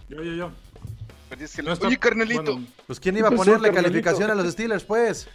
[0.10, 0.52] Yo, yo, yo.
[1.86, 2.60] Oye, carnalito.
[2.88, 3.92] Pues quién iba a ¿Qué pasó, ponerle carnalito?
[4.04, 5.30] calificación a los Steelers, pues.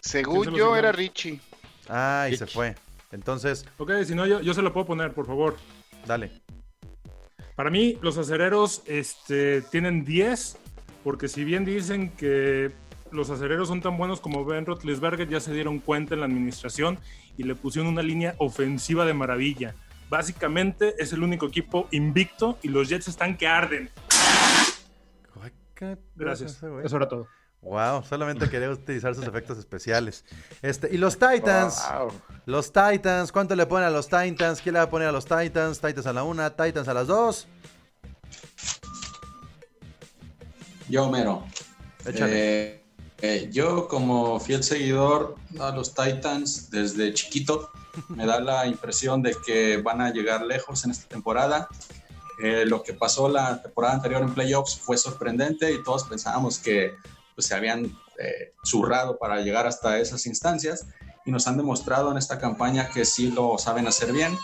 [0.00, 0.92] Según ¿Quién se yo era?
[0.92, 1.40] Richie.
[1.88, 2.76] Ay, se fue.
[3.16, 5.56] Entonces, Ok, si no, yo, yo se lo puedo poner, por favor.
[6.06, 6.30] dale.
[7.56, 10.58] Para mí, los acereros este, tienen 10,
[11.02, 12.70] porque si bien dicen que
[13.10, 16.98] los acereros son tan buenos como Ben Roethlisberger, ya se dieron cuenta en la administración
[17.38, 19.74] y le pusieron una línea ofensiva de maravilla.
[20.10, 23.88] Básicamente es el único equipo invicto y los Jets están que arden.
[26.14, 26.62] Gracias.
[26.84, 27.26] Eso era todo.
[27.66, 30.24] Wow, solamente quería utilizar sus efectos especiales.
[30.62, 31.82] Este, y los Titans.
[31.92, 32.12] Wow.
[32.46, 34.60] Los Titans, ¿cuánto le ponen a los Titans?
[34.60, 35.80] ¿Quién le va a poner a los Titans?
[35.80, 37.48] Titans a la una, Titans a las dos.
[40.88, 41.44] Yo, Mero.
[42.04, 42.68] Échale.
[42.68, 42.84] Eh,
[43.20, 47.72] eh, yo, como fiel seguidor a los Titans desde chiquito,
[48.08, 51.68] me da la impresión de que van a llegar lejos en esta temporada.
[52.40, 56.94] Eh, lo que pasó la temporada anterior en playoffs fue sorprendente y todos pensábamos que
[57.36, 57.84] pues, se habían
[58.18, 60.86] eh, zurrado para llegar hasta esas instancias
[61.24, 64.36] y nos han demostrado en esta campaña que sí lo saben hacer bien,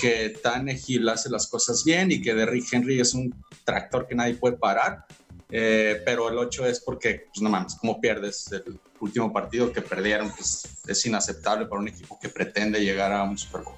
[0.00, 4.34] que Tannehill hace las cosas bien y que Derrick Henry es un tractor que nadie
[4.34, 5.06] puede parar.
[5.50, 9.82] Eh, pero el 8 es porque, pues no mames, ¿cómo pierdes el último partido que
[9.82, 10.30] perdieron?
[10.30, 13.76] Pues es inaceptable para un equipo que pretende llegar a un Super Bowl.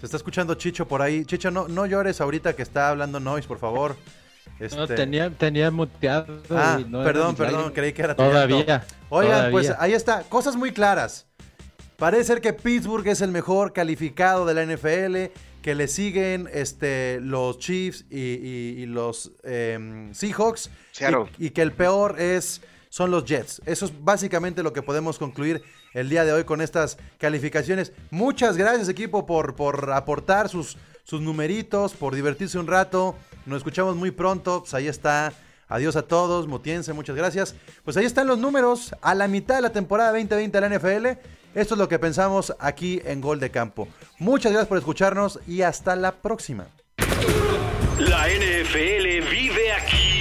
[0.00, 1.24] Se está escuchando Chicho por ahí.
[1.26, 3.96] Chicho, no, no llores ahorita que está hablando Noise, por favor.
[4.60, 6.40] No, Este- tenía, tenía muteado.
[6.50, 8.84] Ah, y no era perdón, perdón, creí que era Todavía.
[9.10, 9.50] Oigan, todavía.
[9.50, 11.26] pues ahí está, cosas muy claras.
[11.96, 15.32] Parece ser que Pittsburgh es el mejor calificado de la NFL,
[15.62, 20.70] que le siguen este, los Chiefs y, y- y los em, Seahawks,
[21.38, 23.62] y, y que el peor es, son los Jets.
[23.64, 25.62] Eso es básicamente lo que podemos concluir
[25.94, 27.92] el día de hoy con estas calificaciones.
[28.10, 33.14] Muchas gracias equipo por, por aportar sus, sus numeritos, por divertirse un rato.
[33.46, 35.32] Nos escuchamos muy pronto, pues ahí está.
[35.68, 37.54] Adiós a todos, mutiense, muchas gracias.
[37.84, 41.06] Pues ahí están los números a la mitad de la temporada 2020 de la NFL.
[41.54, 43.88] Esto es lo que pensamos aquí en Gol de Campo.
[44.18, 46.66] Muchas gracias por escucharnos y hasta la próxima.
[47.98, 50.14] La NFL vive aquí.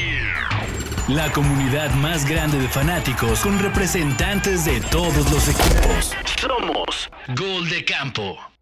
[1.09, 6.13] La comunidad más grande de fanáticos con representantes de todos los equipos.
[6.39, 8.52] Somos Gol de Campo.